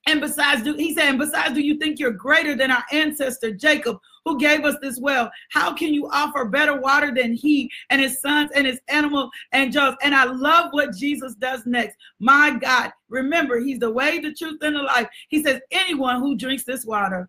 And 0.07 0.19
besides, 0.19 0.63
do 0.63 0.75
he 0.75 0.93
said, 0.93 1.09
and 1.09 1.19
besides, 1.19 1.53
do 1.53 1.61
you 1.61 1.77
think 1.77 1.99
you're 1.99 2.11
greater 2.11 2.55
than 2.55 2.71
our 2.71 2.83
ancestor 2.91 3.51
Jacob, 3.51 3.97
who 4.25 4.39
gave 4.39 4.65
us 4.65 4.75
this 4.81 4.99
well? 4.99 5.31
How 5.51 5.73
can 5.73 5.93
you 5.93 6.09
offer 6.11 6.45
better 6.45 6.79
water 6.79 7.13
than 7.13 7.33
he 7.33 7.69
and 7.89 8.01
his 8.01 8.19
sons 8.21 8.51
and 8.55 8.65
his 8.65 8.79
animal 8.87 9.29
and 9.51 9.71
just? 9.71 9.97
And 10.01 10.15
I 10.15 10.25
love 10.25 10.69
what 10.71 10.95
Jesus 10.95 11.35
does 11.35 11.65
next. 11.65 11.97
My 12.19 12.51
God, 12.51 12.91
remember, 13.09 13.59
he's 13.59 13.79
the 13.79 13.91
way, 13.91 14.19
the 14.19 14.33
truth, 14.33 14.59
and 14.61 14.75
the 14.75 14.83
life. 14.83 15.07
He 15.29 15.43
says, 15.43 15.61
anyone 15.71 16.19
who 16.19 16.35
drinks 16.35 16.63
this 16.63 16.85
water 16.85 17.27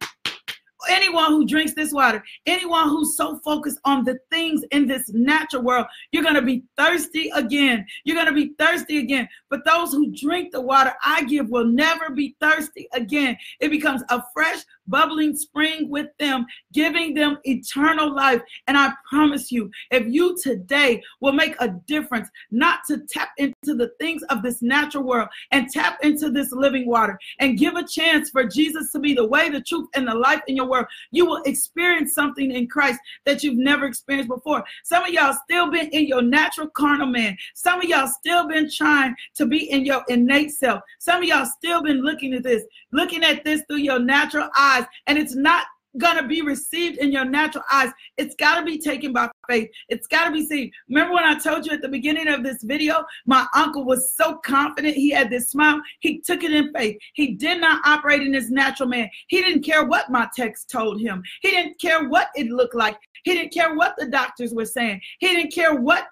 anyone 0.89 1.31
who 1.31 1.47
drinks 1.47 1.75
this 1.75 1.93
water, 1.93 2.23
anyone 2.47 2.89
who's 2.89 3.17
so 3.17 3.39
focused 3.45 3.79
on 3.85 4.05
the 4.05 4.19
things 4.31 4.63
in 4.71 4.87
this 4.87 5.11
natural 5.13 5.63
world, 5.63 5.87
you're 6.11 6.23
going 6.23 6.35
to 6.35 6.43
be 6.43 6.65
thirsty 6.77 7.31
again. 7.35 7.87
You're 8.05 8.17
going 8.17 8.27
to 8.27 8.33
be 8.33 8.55
thirsty 8.59 8.99
again. 8.99 9.29
But 9.51 9.65
those 9.65 9.93
who 9.93 10.15
drink 10.15 10.53
the 10.53 10.61
water 10.61 10.93
I 11.05 11.25
give 11.25 11.49
will 11.49 11.67
never 11.67 12.11
be 12.11 12.37
thirsty 12.41 12.89
again. 12.93 13.37
It 13.61 13.71
becomes 13.71 14.03
a 14.09 14.23
fresh, 14.33 14.63
bubbling 14.87 15.37
spring 15.37 15.89
with 15.89 16.09
them, 16.19 16.47
giving 16.73 17.15
them 17.15 17.39
eternal 17.45 18.15
life. 18.15 18.43
And 18.67 18.77
I 18.77 18.93
promise 19.09 19.53
you, 19.53 19.71
if 19.91 20.07
you 20.07 20.37
today 20.43 21.03
will 21.21 21.33
make 21.33 21.55
a 21.61 21.69
difference, 21.87 22.29
not 22.51 22.81
to 22.89 23.03
tap 23.09 23.31
into 23.39 23.75
the 23.75 23.93
things 24.01 24.23
of 24.25 24.43
this 24.43 24.63
natural 24.63 25.05
world 25.05 25.29
and 25.51 25.69
tap 25.71 25.99
into 26.03 26.31
this 26.31 26.53
living 26.53 26.87
water 26.87 27.19
and 27.39 27.59
give 27.59 27.75
a 27.75 27.87
chance 27.87 28.31
for 28.31 28.45
Jesus 28.45 28.91
to 28.93 28.99
be 28.99 29.15
the 29.15 29.27
way, 29.27 29.49
the 29.49 29.61
truth, 29.61 29.89
and 29.95 30.07
the 30.07 30.15
life 30.15 30.41
in 30.47 30.57
your 30.57 30.67
world, 30.73 30.87
you 31.11 31.27
will 31.27 31.43
experience 31.45 32.15
something 32.15 32.51
in 32.51 32.67
Christ 32.67 32.99
that 33.27 33.43
you've 33.43 33.59
never 33.59 33.87
experienced 33.87 34.29
before. 34.29 34.65
Some 34.85 35.05
of 35.05 35.11
y'all 35.11 35.37
still 35.45 35.71
been 35.71 35.89
in 35.91 36.07
your 36.07 36.23
natural 36.23 36.69
carnal 36.69 37.07
man. 37.07 37.37
Some 37.55 37.81
of 37.81 37.85
y'all 37.85 38.09
still 38.09 38.49
been 38.49 38.71
trying 38.71 39.15
to 39.37 39.47
be 39.47 39.71
in 39.71 39.85
your 39.85 40.03
innate 40.09 40.51
self. 40.51 40.81
Some 40.99 41.23
of 41.23 41.29
y'all 41.29 41.47
still 41.47 41.83
been 41.83 42.03
looking 42.03 42.35
at 42.35 42.43
this, 42.43 42.65
looking 42.91 43.23
at 43.23 43.45
this 43.45 43.63
through 43.69 43.79
your 43.79 43.99
natural 43.99 44.49
eyes, 44.57 44.85
and 45.07 45.19
it's 45.19 45.35
not 45.35 45.67
going 45.99 46.17
to 46.17 46.27
be 46.27 46.43
received 46.43 46.99
in 46.99 47.13
your 47.13 47.25
natural 47.25 47.65
eyes. 47.71 47.91
It's 48.17 48.35
got 48.37 48.59
to 48.59 48.65
be 48.65 48.79
taken 48.79 49.13
by 49.13 49.31
faith. 49.49 49.71
It's 49.89 50.07
got 50.07 50.27
to 50.27 50.33
be 50.33 50.47
seen. 50.47 50.71
Remember 50.89 51.15
when 51.15 51.25
I 51.25 51.39
told 51.39 51.67
you 51.67 51.73
at 51.73 51.83
the 51.83 51.89
beginning 51.89 52.29
of 52.29 52.43
this 52.43 52.63
video, 52.63 53.05
my 53.27 53.47
uncle 53.55 53.85
was 53.85 54.15
so 54.17 54.37
confident. 54.45 54.95
He 54.95 55.11
had 55.11 55.31
this 55.31 55.51
smile. 55.51 55.81
He 56.01 56.21
took 56.21 56.43
it 56.43 56.53
in 56.53 56.73
faith. 56.73 56.99
He 57.15 57.35
did 57.35 57.61
not 57.61 57.87
operate 57.87 58.23
in 58.23 58.33
his 58.33 58.51
natural 58.51 58.89
man. 58.89 59.11
He 59.29 59.43
didn't 59.43 59.63
care 59.63 59.85
what 59.85 60.11
my 60.11 60.29
text 60.35 60.71
told 60.71 61.01
him. 61.01 61.23
He 61.43 61.51
didn't 61.51 61.81
care 61.81 62.09
what 62.09 62.29
it 62.35 62.49
looked 62.49 62.75
like. 62.75 62.97
He 63.25 63.35
didn't 63.35 63.53
care 63.53 63.75
what 63.75 63.95
the 63.99 64.07
doctors 64.07 64.55
were 64.55 64.65
saying. 64.65 65.01
He 65.19 65.29
didn't 65.29 65.53
care 65.53 65.75
what 65.75 66.07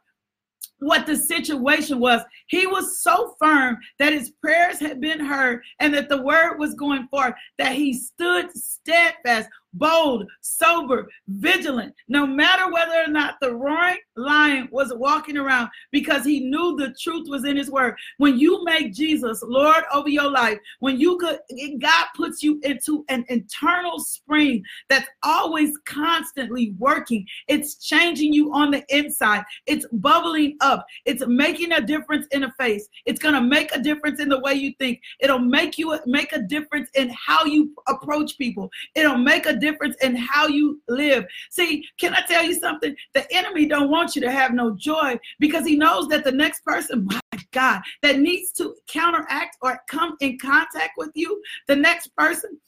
what 0.80 1.06
the 1.06 1.16
situation 1.16 2.00
was. 2.00 2.22
He 2.48 2.66
was 2.66 3.02
so 3.02 3.36
firm 3.38 3.78
that 3.98 4.12
his 4.12 4.30
prayers 4.30 4.80
had 4.80 5.00
been 5.00 5.20
heard 5.20 5.62
and 5.78 5.92
that 5.94 6.08
the 6.08 6.22
word 6.22 6.58
was 6.58 6.74
going 6.74 7.06
forth 7.08 7.34
that 7.58 7.74
he 7.74 7.92
stood 7.92 8.50
steadfast 8.56 9.48
bold, 9.74 10.26
sober, 10.40 11.08
vigilant, 11.28 11.94
no 12.08 12.26
matter 12.26 12.70
whether 12.70 13.02
or 13.04 13.08
not 13.08 13.36
the 13.40 13.54
roaring 13.54 13.98
lion 14.16 14.68
was 14.70 14.92
walking 14.94 15.36
around 15.36 15.68
because 15.90 16.24
he 16.24 16.40
knew 16.40 16.76
the 16.76 16.94
truth 17.00 17.26
was 17.28 17.44
in 17.44 17.56
his 17.56 17.70
word. 17.70 17.94
When 18.18 18.38
you 18.38 18.64
make 18.64 18.92
Jesus 18.92 19.42
Lord 19.42 19.84
over 19.92 20.08
your 20.08 20.30
life, 20.30 20.58
when 20.80 20.98
you 20.98 21.16
could, 21.18 21.38
God 21.80 22.06
puts 22.16 22.42
you 22.42 22.60
into 22.62 23.04
an 23.08 23.24
internal 23.28 23.98
spring 23.98 24.62
that's 24.88 25.08
always 25.22 25.76
constantly 25.86 26.74
working. 26.78 27.26
It's 27.48 27.76
changing 27.76 28.32
you 28.32 28.52
on 28.52 28.70
the 28.70 28.84
inside. 28.88 29.44
It's 29.66 29.86
bubbling 29.92 30.56
up. 30.60 30.84
It's 31.04 31.24
making 31.26 31.72
a 31.72 31.80
difference 31.80 32.26
in 32.32 32.42
the 32.42 32.52
face. 32.58 32.88
It's 33.06 33.20
going 33.20 33.34
to 33.34 33.40
make 33.40 33.74
a 33.74 33.80
difference 33.80 34.20
in 34.20 34.28
the 34.28 34.40
way 34.40 34.54
you 34.54 34.72
think. 34.78 35.00
It'll 35.20 35.38
make 35.38 35.78
you 35.78 35.98
make 36.06 36.32
a 36.32 36.42
difference 36.42 36.90
in 36.94 37.10
how 37.10 37.44
you 37.44 37.74
approach 37.88 38.36
people. 38.36 38.70
It'll 38.94 39.18
make 39.18 39.46
a 39.46 39.59
difference 39.60 39.96
in 40.02 40.16
how 40.16 40.48
you 40.48 40.80
live. 40.88 41.24
See, 41.50 41.84
can 41.98 42.14
I 42.14 42.22
tell 42.26 42.42
you 42.42 42.54
something? 42.54 42.94
The 43.14 43.30
enemy 43.34 43.66
don't 43.66 43.90
want 43.90 44.14
you 44.14 44.22
to 44.22 44.30
have 44.30 44.52
no 44.52 44.74
joy 44.76 45.18
because 45.38 45.66
he 45.66 45.76
knows 45.76 46.08
that 46.08 46.24
the 46.24 46.32
next 46.32 46.64
person, 46.64 47.06
my 47.10 47.40
God, 47.52 47.82
that 48.02 48.18
needs 48.18 48.52
to 48.52 48.74
counteract 48.88 49.56
or 49.62 49.80
come 49.88 50.16
in 50.20 50.38
contact 50.38 50.92
with 50.96 51.10
you, 51.14 51.40
the 51.68 51.76
next 51.76 52.14
person 52.16 52.58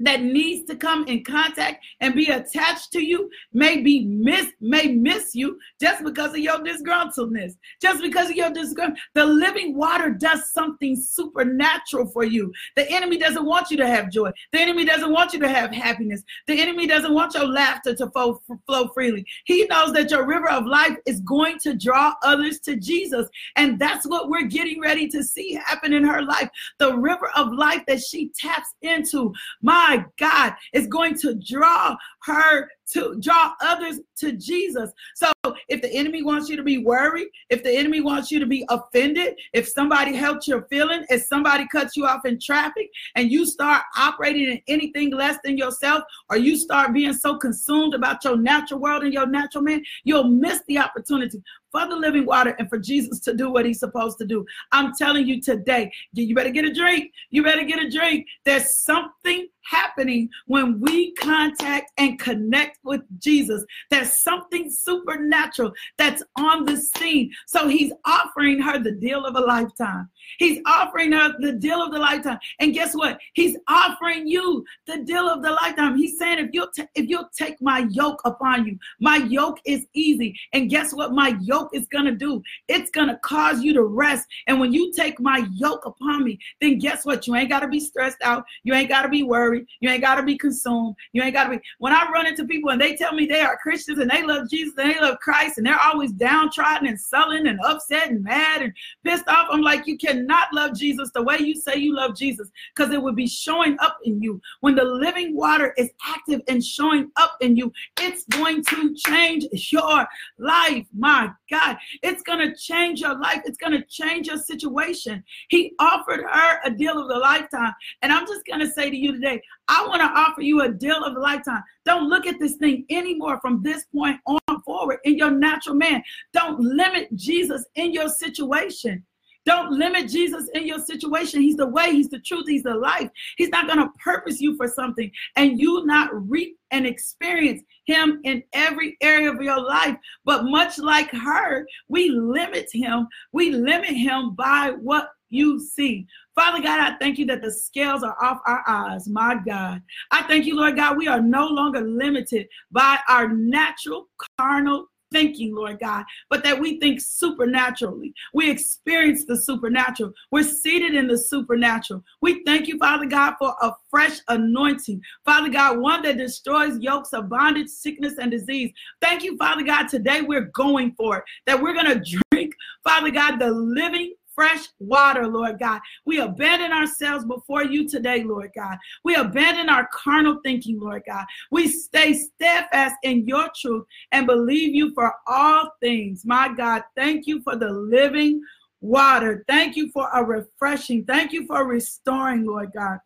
that 0.00 0.22
needs 0.22 0.66
to 0.68 0.76
come 0.76 1.06
in 1.06 1.22
contact 1.24 1.84
and 2.00 2.14
be 2.14 2.26
attached 2.26 2.92
to 2.92 3.00
you 3.00 3.30
may 3.52 3.80
be 3.80 4.06
miss 4.06 4.48
may 4.60 4.88
miss 4.88 5.34
you 5.34 5.58
just 5.80 6.02
because 6.04 6.30
of 6.30 6.38
your 6.38 6.58
disgruntledness 6.58 7.56
just 7.80 8.02
because 8.02 8.30
of 8.30 8.36
your 8.36 8.50
disgruntlement 8.50 8.96
the 9.14 9.24
living 9.24 9.76
water 9.76 10.10
does 10.10 10.50
something 10.52 10.96
supernatural 10.96 12.06
for 12.06 12.24
you. 12.24 12.52
The 12.76 12.90
enemy 12.90 13.18
doesn't 13.18 13.44
want 13.44 13.70
you 13.70 13.76
to 13.78 13.86
have 13.86 14.10
joy. 14.10 14.30
The 14.52 14.60
enemy 14.60 14.84
doesn't 14.84 15.10
want 15.10 15.32
you 15.32 15.40
to 15.40 15.48
have 15.48 15.72
happiness. 15.72 16.22
The 16.46 16.60
enemy 16.60 16.86
doesn't 16.86 17.12
want 17.12 17.34
your 17.34 17.46
laughter 17.46 17.94
to 17.94 18.10
flow, 18.10 18.40
flow 18.66 18.88
freely. 18.88 19.26
He 19.44 19.66
knows 19.66 19.92
that 19.92 20.10
your 20.10 20.26
river 20.26 20.50
of 20.50 20.66
life 20.66 20.96
is 21.06 21.20
going 21.20 21.58
to 21.60 21.74
draw 21.74 22.14
others 22.22 22.60
to 22.60 22.76
jesus 22.76 23.28
and 23.56 23.78
that's 23.78 24.06
what 24.06 24.28
we're 24.28 24.46
getting 24.46 24.80
ready 24.80 25.08
to 25.08 25.22
see 25.22 25.54
happen 25.54 25.92
in 25.92 26.04
her 26.04 26.22
life. 26.22 26.48
The 26.78 26.96
river 26.96 27.30
of 27.36 27.52
life 27.52 27.82
that 27.86 28.00
she 28.00 28.30
taps 28.36 28.74
into. 28.82 29.32
My 29.62 29.89
my 29.90 30.04
God, 30.18 30.52
is 30.72 30.86
going 30.86 31.16
to 31.18 31.34
draw 31.34 31.96
her 32.22 32.70
to 32.92 33.16
draw 33.20 33.52
others 33.60 34.00
to 34.18 34.32
Jesus. 34.32 34.90
So 35.14 35.30
if 35.68 35.82
the 35.82 35.92
enemy 35.92 36.22
wants 36.22 36.48
you 36.48 36.56
to 36.56 36.62
be 36.62 36.78
worried, 36.78 37.28
if 37.48 37.62
the 37.62 37.70
enemy 37.70 38.00
wants 38.00 38.30
you 38.30 38.38
to 38.40 38.46
be 38.46 38.64
offended, 38.68 39.34
if 39.52 39.68
somebody 39.68 40.14
helped 40.14 40.46
your 40.46 40.66
feeling, 40.70 41.04
if 41.08 41.22
somebody 41.22 41.66
cuts 41.68 41.96
you 41.96 42.06
off 42.06 42.24
in 42.24 42.38
traffic 42.38 42.88
and 43.16 43.30
you 43.30 43.46
start 43.46 43.82
operating 43.96 44.48
in 44.48 44.60
anything 44.68 45.10
less 45.10 45.38
than 45.44 45.56
yourself, 45.56 46.02
or 46.28 46.36
you 46.36 46.56
start 46.56 46.92
being 46.92 47.12
so 47.12 47.36
consumed 47.36 47.94
about 47.94 48.24
your 48.24 48.36
natural 48.36 48.80
world 48.80 49.02
and 49.02 49.12
your 49.12 49.26
natural 49.26 49.62
man, 49.62 49.82
you'll 50.04 50.24
miss 50.24 50.60
the 50.68 50.78
opportunity 50.78 51.42
for 51.70 51.86
the 51.86 51.96
living 51.96 52.26
water 52.26 52.54
and 52.58 52.68
for 52.68 52.78
Jesus 52.78 53.20
to 53.20 53.34
do 53.34 53.50
what 53.50 53.64
he's 53.64 53.78
supposed 53.78 54.18
to 54.18 54.26
do. 54.26 54.44
I'm 54.72 54.92
telling 54.94 55.26
you 55.26 55.40
today, 55.40 55.90
you 56.12 56.34
better 56.34 56.50
get 56.50 56.64
a 56.64 56.74
drink. 56.74 57.12
You 57.30 57.42
better 57.42 57.64
get 57.64 57.82
a 57.82 57.88
drink. 57.88 58.26
There's 58.44 58.74
something 58.74 59.48
happening 59.62 60.28
when 60.46 60.80
we 60.80 61.12
contact 61.14 61.92
and 61.98 62.18
connect 62.18 62.78
with 62.84 63.02
Jesus. 63.18 63.64
There's 63.90 64.20
something 64.20 64.70
supernatural 64.70 65.72
that's 65.98 66.22
on 66.36 66.64
the 66.64 66.76
scene. 66.76 67.32
So 67.46 67.68
he's 67.68 67.92
offering 68.04 68.60
her 68.60 68.78
the 68.78 68.92
deal 68.92 69.24
of 69.24 69.36
a 69.36 69.40
lifetime. 69.40 70.08
He's 70.38 70.60
offering 70.66 71.12
her 71.12 71.34
the 71.38 71.52
deal 71.52 71.82
of 71.82 71.92
the 71.92 71.98
lifetime. 71.98 72.38
And 72.58 72.74
guess 72.74 72.94
what? 72.94 73.18
He's 73.34 73.56
offering 73.68 74.26
you 74.26 74.64
the 74.86 74.98
deal 74.98 75.28
of 75.28 75.42
the 75.42 75.52
lifetime. 75.52 75.96
He's 75.96 76.18
saying, 76.18 76.38
if 76.38 76.50
you'll 76.52 76.70
t- 76.70 76.86
if 76.94 77.08
you'll 77.08 77.28
take 77.36 77.60
my 77.60 77.86
yoke 77.90 78.20
upon 78.24 78.66
you, 78.66 78.78
my 79.00 79.16
yoke 79.16 79.58
is 79.64 79.86
easy. 79.94 80.38
And 80.52 80.70
guess 80.70 80.92
what? 80.92 81.12
My 81.12 81.36
yoke 81.40 81.74
is 81.74 81.86
gonna 81.88 82.14
do? 82.14 82.42
It's 82.68 82.90
gonna 82.90 83.18
cause 83.22 83.62
you 83.62 83.72
to 83.74 83.82
rest. 83.82 84.26
And 84.46 84.60
when 84.60 84.72
you 84.72 84.92
take 84.92 85.20
my 85.20 85.46
yoke 85.54 85.86
upon 85.86 86.24
me, 86.24 86.38
then 86.60 86.78
guess 86.78 87.04
what? 87.04 87.26
You 87.26 87.34
ain't 87.34 87.50
gotta 87.50 87.68
be 87.68 87.80
stressed 87.80 88.22
out. 88.22 88.44
You 88.62 88.74
ain't 88.74 88.88
gotta 88.88 89.08
be 89.08 89.22
worried. 89.22 89.66
You 89.80 89.90
ain't 89.90 90.02
gotta 90.02 90.22
be 90.22 90.36
consumed. 90.36 90.96
You 91.12 91.22
ain't 91.22 91.34
gotta 91.34 91.50
be. 91.50 91.60
When 91.78 91.92
I 91.92 92.08
run 92.10 92.26
into 92.26 92.44
people 92.44 92.69
and 92.70 92.80
they 92.80 92.96
tell 92.96 93.14
me 93.14 93.26
they 93.26 93.40
are 93.40 93.56
Christians 93.56 93.98
and 93.98 94.10
they 94.10 94.22
love 94.22 94.48
Jesus 94.48 94.74
and 94.78 94.90
they 94.90 95.00
love 95.00 95.18
Christ 95.18 95.58
and 95.58 95.66
they're 95.66 95.80
always 95.80 96.12
downtrodden 96.12 96.88
and 96.88 96.98
sullen 96.98 97.46
and 97.46 97.58
upset 97.64 98.10
and 98.10 98.22
mad 98.22 98.62
and 98.62 98.72
pissed 99.04 99.28
off, 99.28 99.48
I'm 99.50 99.62
like, 99.62 99.86
you 99.86 99.98
cannot 99.98 100.48
love 100.52 100.74
Jesus 100.74 101.10
the 101.12 101.22
way 101.22 101.38
you 101.38 101.54
say 101.54 101.76
you 101.76 101.94
love 101.94 102.16
Jesus 102.16 102.50
because 102.74 102.92
it 102.92 103.02
would 103.02 103.16
be 103.16 103.26
showing 103.26 103.76
up 103.80 103.98
in 104.04 104.22
you. 104.22 104.40
When 104.60 104.74
the 104.74 104.84
living 104.84 105.36
water 105.36 105.74
is 105.76 105.90
active 106.04 106.40
and 106.48 106.64
showing 106.64 107.10
up 107.16 107.36
in 107.40 107.56
you, 107.56 107.72
it's 108.00 108.24
going 108.24 108.64
to 108.64 108.94
change 108.94 109.46
your 109.70 110.06
life. 110.38 110.86
My 110.96 111.30
God, 111.50 111.76
it's 112.02 112.22
going 112.22 112.38
to 112.38 112.54
change 112.56 113.00
your 113.00 113.18
life. 113.18 113.42
It's 113.44 113.58
going 113.58 113.72
to 113.72 113.84
change 113.86 114.28
your 114.28 114.38
situation. 114.38 115.22
He 115.48 115.74
offered 115.78 116.20
her 116.20 116.60
a 116.64 116.70
deal 116.70 117.00
of 117.00 117.08
the 117.08 117.18
lifetime. 117.18 117.72
And 118.02 118.12
I'm 118.12 118.26
just 118.26 118.46
going 118.46 118.60
to 118.60 118.70
say 118.70 118.90
to 118.90 118.96
you 118.96 119.12
today, 119.12 119.42
I 119.70 119.86
want 119.86 120.00
to 120.00 120.20
offer 120.20 120.42
you 120.42 120.62
a 120.62 120.68
deal 120.68 121.04
of 121.04 121.16
a 121.16 121.20
lifetime. 121.20 121.62
Don't 121.86 122.08
look 122.08 122.26
at 122.26 122.40
this 122.40 122.56
thing 122.56 122.84
anymore 122.90 123.38
from 123.40 123.62
this 123.62 123.84
point 123.94 124.18
on 124.26 124.40
forward 124.64 124.98
in 125.04 125.16
your 125.16 125.30
natural 125.30 125.76
man. 125.76 126.02
Don't 126.32 126.58
limit 126.58 127.14
Jesus 127.14 127.64
in 127.76 127.92
your 127.92 128.08
situation. 128.08 129.04
Don't 129.46 129.70
limit 129.70 130.08
Jesus 130.08 130.48
in 130.54 130.66
your 130.66 130.80
situation. 130.80 131.40
He's 131.40 131.56
the 131.56 131.68
way, 131.68 131.92
He's 131.92 132.10
the 132.10 132.18
truth, 132.18 132.46
He's 132.48 132.64
the 132.64 132.74
life. 132.74 133.08
He's 133.36 133.48
not 133.48 133.68
going 133.68 133.78
to 133.78 133.88
purpose 134.02 134.40
you 134.40 134.56
for 134.56 134.66
something 134.66 135.10
and 135.36 135.58
you 135.58 135.86
not 135.86 136.10
reap 136.28 136.58
and 136.72 136.84
experience 136.84 137.62
Him 137.86 138.20
in 138.24 138.42
every 138.52 138.96
area 139.00 139.30
of 139.30 139.40
your 139.40 139.62
life. 139.62 139.96
But 140.24 140.44
much 140.44 140.78
like 140.78 141.10
her, 141.12 141.64
we 141.88 142.10
limit 142.10 142.68
Him. 142.72 143.06
We 143.32 143.52
limit 143.52 143.90
Him 143.90 144.34
by 144.34 144.72
what 144.80 145.10
you 145.30 145.58
see. 145.60 146.06
Father 146.34 146.60
God, 146.62 146.80
I 146.80 146.96
thank 146.98 147.18
you 147.18 147.26
that 147.26 147.42
the 147.42 147.50
scales 147.50 148.02
are 148.02 148.16
off 148.22 148.40
our 148.46 148.62
eyes. 148.66 149.08
My 149.08 149.36
God. 149.46 149.82
I 150.10 150.22
thank 150.22 150.46
you, 150.46 150.56
Lord 150.56 150.76
God, 150.76 150.96
we 150.96 151.08
are 151.08 151.20
no 151.20 151.46
longer 151.46 151.80
limited 151.80 152.48
by 152.70 152.98
our 153.08 153.28
natural, 153.28 154.08
carnal, 154.38 154.86
thinking, 155.12 155.54
Lord 155.54 155.80
God, 155.80 156.04
but 156.28 156.42
that 156.44 156.58
we 156.58 156.78
think 156.78 157.00
supernaturally. 157.00 158.14
We 158.32 158.50
experience 158.50 159.24
the 159.24 159.36
supernatural. 159.36 160.12
We're 160.30 160.44
seated 160.44 160.94
in 160.94 161.08
the 161.08 161.18
supernatural. 161.18 162.04
We 162.20 162.44
thank 162.44 162.68
you, 162.68 162.78
Father 162.78 163.06
God, 163.06 163.34
for 163.38 163.54
a 163.60 163.72
fresh 163.90 164.18
anointing. 164.28 165.02
Father 165.24 165.48
God, 165.48 165.78
one 165.78 166.02
that 166.02 166.18
destroys 166.18 166.78
yokes 166.78 167.12
of 167.12 167.28
bondage, 167.28 167.68
sickness, 167.68 168.18
and 168.18 168.30
disease. 168.30 168.72
Thank 169.00 169.22
you, 169.22 169.36
Father 169.36 169.62
God. 169.62 169.88
Today 169.88 170.22
we're 170.22 170.50
going 170.54 170.94
for 170.96 171.18
it, 171.18 171.24
that 171.46 171.60
we're 171.60 171.74
going 171.74 171.86
to 172.02 172.20
drink, 172.30 172.54
Father 172.84 173.10
God, 173.10 173.38
the 173.38 173.50
living 173.50 174.14
fresh 174.40 174.68
water, 174.78 175.26
Lord 175.26 175.58
God. 175.58 175.82
We 176.06 176.20
abandon 176.20 176.72
ourselves 176.72 177.26
before 177.26 177.62
you 177.62 177.86
today, 177.86 178.24
Lord 178.24 178.52
God. 178.56 178.78
We 179.04 179.14
abandon 179.14 179.68
our 179.68 179.86
carnal 179.92 180.40
thinking, 180.42 180.80
Lord 180.80 181.02
God. 181.06 181.26
We 181.50 181.68
stay 181.68 182.14
steadfast 182.14 182.94
in 183.02 183.28
your 183.28 183.50
truth 183.54 183.84
and 184.12 184.26
believe 184.26 184.74
you 184.74 184.94
for 184.94 185.12
all 185.26 185.70
things. 185.80 186.24
My 186.24 186.54
God, 186.54 186.84
thank 186.96 187.26
you 187.26 187.42
for 187.42 187.54
the 187.54 187.68
living 187.68 188.40
water. 188.80 189.44
Thank 189.46 189.76
you 189.76 189.90
for 189.92 190.08
a 190.14 190.24
refreshing. 190.24 191.04
Thank 191.04 191.32
you 191.32 191.46
for 191.46 191.66
restoring, 191.66 192.46
Lord 192.46 192.72
God. 192.74 192.98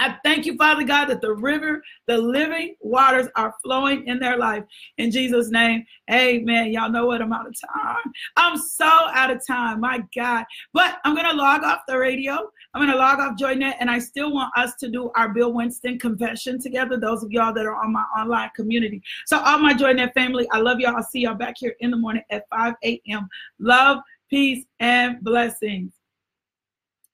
I 0.00 0.16
thank 0.24 0.46
you, 0.46 0.56
Father 0.56 0.82
God, 0.82 1.06
that 1.06 1.20
the 1.20 1.34
river, 1.34 1.82
the 2.06 2.16
living 2.16 2.74
waters 2.80 3.26
are 3.36 3.54
flowing 3.62 4.06
in 4.06 4.18
their 4.18 4.38
life. 4.38 4.64
In 4.96 5.10
Jesus' 5.10 5.50
name, 5.50 5.84
amen. 6.10 6.72
Y'all 6.72 6.90
know 6.90 7.04
what 7.04 7.20
I'm 7.20 7.34
out 7.34 7.46
of 7.46 7.54
time. 7.60 8.12
I'm 8.36 8.56
so 8.56 8.86
out 8.86 9.30
of 9.30 9.46
time, 9.46 9.80
my 9.80 10.02
God. 10.16 10.46
But 10.72 11.00
I'm 11.04 11.14
going 11.14 11.28
to 11.28 11.34
log 11.34 11.64
off 11.64 11.80
the 11.86 11.98
radio. 11.98 12.50
I'm 12.72 12.80
going 12.80 12.90
to 12.90 12.96
log 12.96 13.20
off 13.20 13.38
JoyNet, 13.38 13.74
and 13.78 13.90
I 13.90 13.98
still 13.98 14.32
want 14.32 14.56
us 14.56 14.74
to 14.76 14.88
do 14.88 15.10
our 15.16 15.28
Bill 15.28 15.52
Winston 15.52 15.98
confession 15.98 16.58
together, 16.58 16.98
those 16.98 17.22
of 17.22 17.30
y'all 17.30 17.52
that 17.52 17.66
are 17.66 17.76
on 17.76 17.92
my 17.92 18.04
online 18.18 18.50
community. 18.56 19.02
So, 19.26 19.38
all 19.38 19.58
my 19.58 19.74
JoyNet 19.74 20.14
family, 20.14 20.48
I 20.50 20.60
love 20.60 20.80
y'all. 20.80 20.96
I'll 20.96 21.02
see 21.02 21.20
y'all 21.20 21.34
back 21.34 21.56
here 21.58 21.74
in 21.80 21.90
the 21.90 21.98
morning 21.98 22.22
at 22.30 22.44
5 22.48 22.74
a.m. 22.84 23.28
Love, 23.58 23.98
peace, 24.30 24.64
and 24.78 25.20
blessings. 25.20 25.92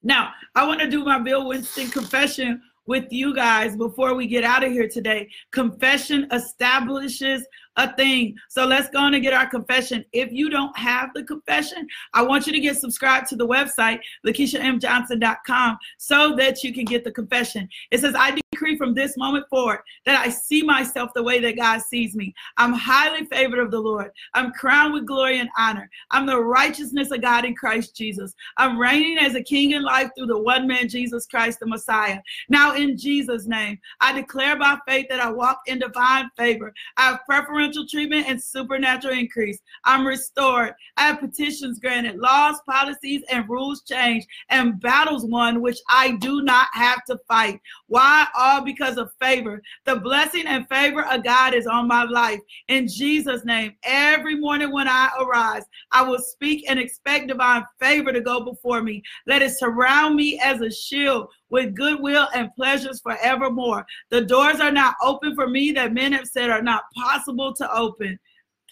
Now, 0.04 0.30
I 0.54 0.64
want 0.64 0.78
to 0.82 0.88
do 0.88 1.04
my 1.04 1.18
Bill 1.18 1.48
Winston 1.48 1.88
confession 1.88 2.62
with 2.86 3.06
you 3.10 3.34
guys 3.34 3.76
before 3.76 4.14
we 4.14 4.26
get 4.26 4.44
out 4.44 4.64
of 4.64 4.72
here 4.72 4.88
today. 4.88 5.28
Confession 5.50 6.26
establishes 6.32 7.46
a 7.76 7.94
thing. 7.94 8.36
So 8.48 8.64
let's 8.64 8.88
go 8.90 9.00
on 9.00 9.14
and 9.14 9.22
get 9.22 9.34
our 9.34 9.46
confession. 9.46 10.04
If 10.12 10.32
you 10.32 10.48
don't 10.48 10.76
have 10.78 11.10
the 11.14 11.24
confession, 11.24 11.86
I 12.14 12.22
want 12.22 12.46
you 12.46 12.52
to 12.52 12.60
get 12.60 12.76
subscribed 12.76 13.28
to 13.28 13.36
the 13.36 13.46
website, 13.46 13.98
LakeishaMJohnson.com, 14.26 15.78
so 15.98 16.34
that 16.36 16.64
you 16.64 16.72
can 16.72 16.84
get 16.84 17.04
the 17.04 17.12
confession. 17.12 17.68
It 17.90 18.00
says, 18.00 18.14
I 18.16 18.38
decree 18.56 18.76
from 18.76 18.94
this 18.94 19.16
moment 19.16 19.46
forward 19.50 19.80
that 20.06 20.18
I 20.18 20.30
see 20.30 20.62
myself 20.62 21.10
the 21.14 21.22
way 21.22 21.40
that 21.40 21.56
God 21.56 21.82
sees 21.82 22.14
me. 22.14 22.34
I'm 22.56 22.72
highly 22.72 23.26
favored 23.26 23.58
of 23.58 23.70
the 23.70 23.80
Lord. 23.80 24.10
I'm 24.34 24.52
crowned 24.52 24.94
with 24.94 25.06
glory 25.06 25.38
and 25.38 25.50
honor. 25.58 25.90
I'm 26.10 26.26
the 26.26 26.40
righteousness 26.40 27.10
of 27.10 27.20
God 27.20 27.44
in 27.44 27.54
Christ 27.54 27.94
Jesus. 27.94 28.34
I'm 28.56 28.78
reigning 28.78 29.18
as 29.18 29.34
a 29.34 29.42
king 29.42 29.72
in 29.72 29.82
life 29.82 30.10
through 30.16 30.26
the 30.26 30.38
one 30.38 30.66
man, 30.66 30.88
Jesus 30.88 31.26
Christ, 31.26 31.60
the 31.60 31.66
Messiah. 31.66 32.20
Now, 32.48 32.74
in 32.74 32.96
Jesus' 32.96 33.46
name, 33.46 33.78
I 34.00 34.12
declare 34.12 34.58
by 34.58 34.78
faith 34.86 35.06
that 35.10 35.20
I 35.20 35.30
walk 35.30 35.60
in 35.66 35.78
divine 35.78 36.30
favor. 36.36 36.72
I 36.96 37.10
have 37.10 37.26
preferential 37.26 37.86
treatment 37.86 38.26
and 38.28 38.42
supernatural 38.42 39.14
increase. 39.14 39.60
I'm 39.84 40.06
restored. 40.06 40.74
I 40.96 41.08
have 41.08 41.20
petitions 41.20 41.78
granted, 41.78 42.16
laws, 42.16 42.60
policies, 42.68 43.22
and 43.30 43.48
rules 43.48 43.82
changed, 43.82 44.26
and 44.48 44.80
battles 44.80 45.26
won, 45.26 45.60
which 45.60 45.78
I 45.90 46.12
do 46.12 46.42
not 46.42 46.68
have 46.72 47.04
to 47.06 47.18
fight. 47.28 47.60
Why? 47.88 48.26
All 48.46 48.60
because 48.60 48.96
of 48.96 49.10
favor. 49.20 49.60
The 49.86 49.96
blessing 49.96 50.46
and 50.46 50.68
favor 50.68 51.04
of 51.04 51.24
God 51.24 51.52
is 51.52 51.66
on 51.66 51.88
my 51.88 52.04
life. 52.04 52.38
In 52.68 52.86
Jesus' 52.86 53.44
name, 53.44 53.74
every 53.82 54.36
morning 54.36 54.72
when 54.72 54.86
I 54.86 55.10
arise, 55.18 55.64
I 55.90 56.02
will 56.02 56.20
speak 56.20 56.64
and 56.68 56.78
expect 56.78 57.26
divine 57.26 57.64
favor 57.80 58.12
to 58.12 58.20
go 58.20 58.44
before 58.44 58.82
me. 58.82 59.02
Let 59.26 59.42
it 59.42 59.50
surround 59.58 60.14
me 60.14 60.38
as 60.38 60.60
a 60.60 60.70
shield 60.70 61.26
with 61.50 61.74
goodwill 61.74 62.28
and 62.34 62.54
pleasures 62.54 63.00
forevermore. 63.00 63.84
The 64.10 64.20
doors 64.22 64.60
are 64.60 64.70
not 64.70 64.94
open 65.02 65.34
for 65.34 65.48
me 65.48 65.72
that 65.72 65.92
men 65.92 66.12
have 66.12 66.28
said 66.28 66.48
are 66.48 66.62
not 66.62 66.84
possible 66.94 67.52
to 67.54 67.72
open. 67.74 68.16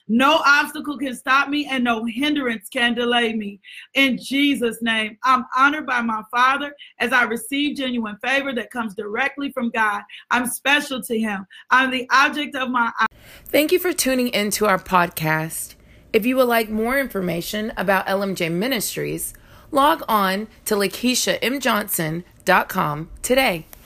No 0.09 0.43
obstacle 0.45 0.99
can 0.99 1.15
stop 1.15 1.49
me, 1.49 1.67
and 1.67 1.83
no 1.83 2.05
hindrance 2.05 2.69
can 2.69 2.93
delay 2.95 3.33
me. 3.33 3.59
In 3.95 4.19
Jesus' 4.19 4.83
name, 4.83 5.17
I'm 5.25 5.47
honored 5.57 5.87
by 5.87 6.03
my 6.03 6.23
Father 6.31 6.75
as 6.99 7.11
I 7.13 7.23
receive 7.25 7.77
genuine 7.77 8.19
favor 8.23 8.53
that 8.55 8.71
comes 8.71 8.95
directly 8.95 9.51
from 9.53 9.71
God. 9.71 10.03
I'm 10.31 10.47
special 10.47 11.03
to 11.03 11.19
Him. 11.19 11.47
I'm 11.71 11.91
the 11.91 12.07
object 12.13 12.55
of 12.55 12.69
my. 12.69 12.93
Thank 13.47 13.73
you 13.73 13.79
for 13.79 13.95
tuning 13.95 14.29
into 14.29 14.67
our 14.67 14.79
podcast. 14.79 15.75
If 16.13 16.27
you 16.27 16.37
would 16.37 16.49
like 16.49 16.69
more 16.69 16.99
information 16.99 17.73
about 17.77 18.07
LMJ 18.07 18.53
Ministries, 18.53 19.33
log 19.71 20.03
on 20.09 20.49
to 20.67 20.75
LakeishaMJohnson.com 20.75 23.11
today. 23.23 23.67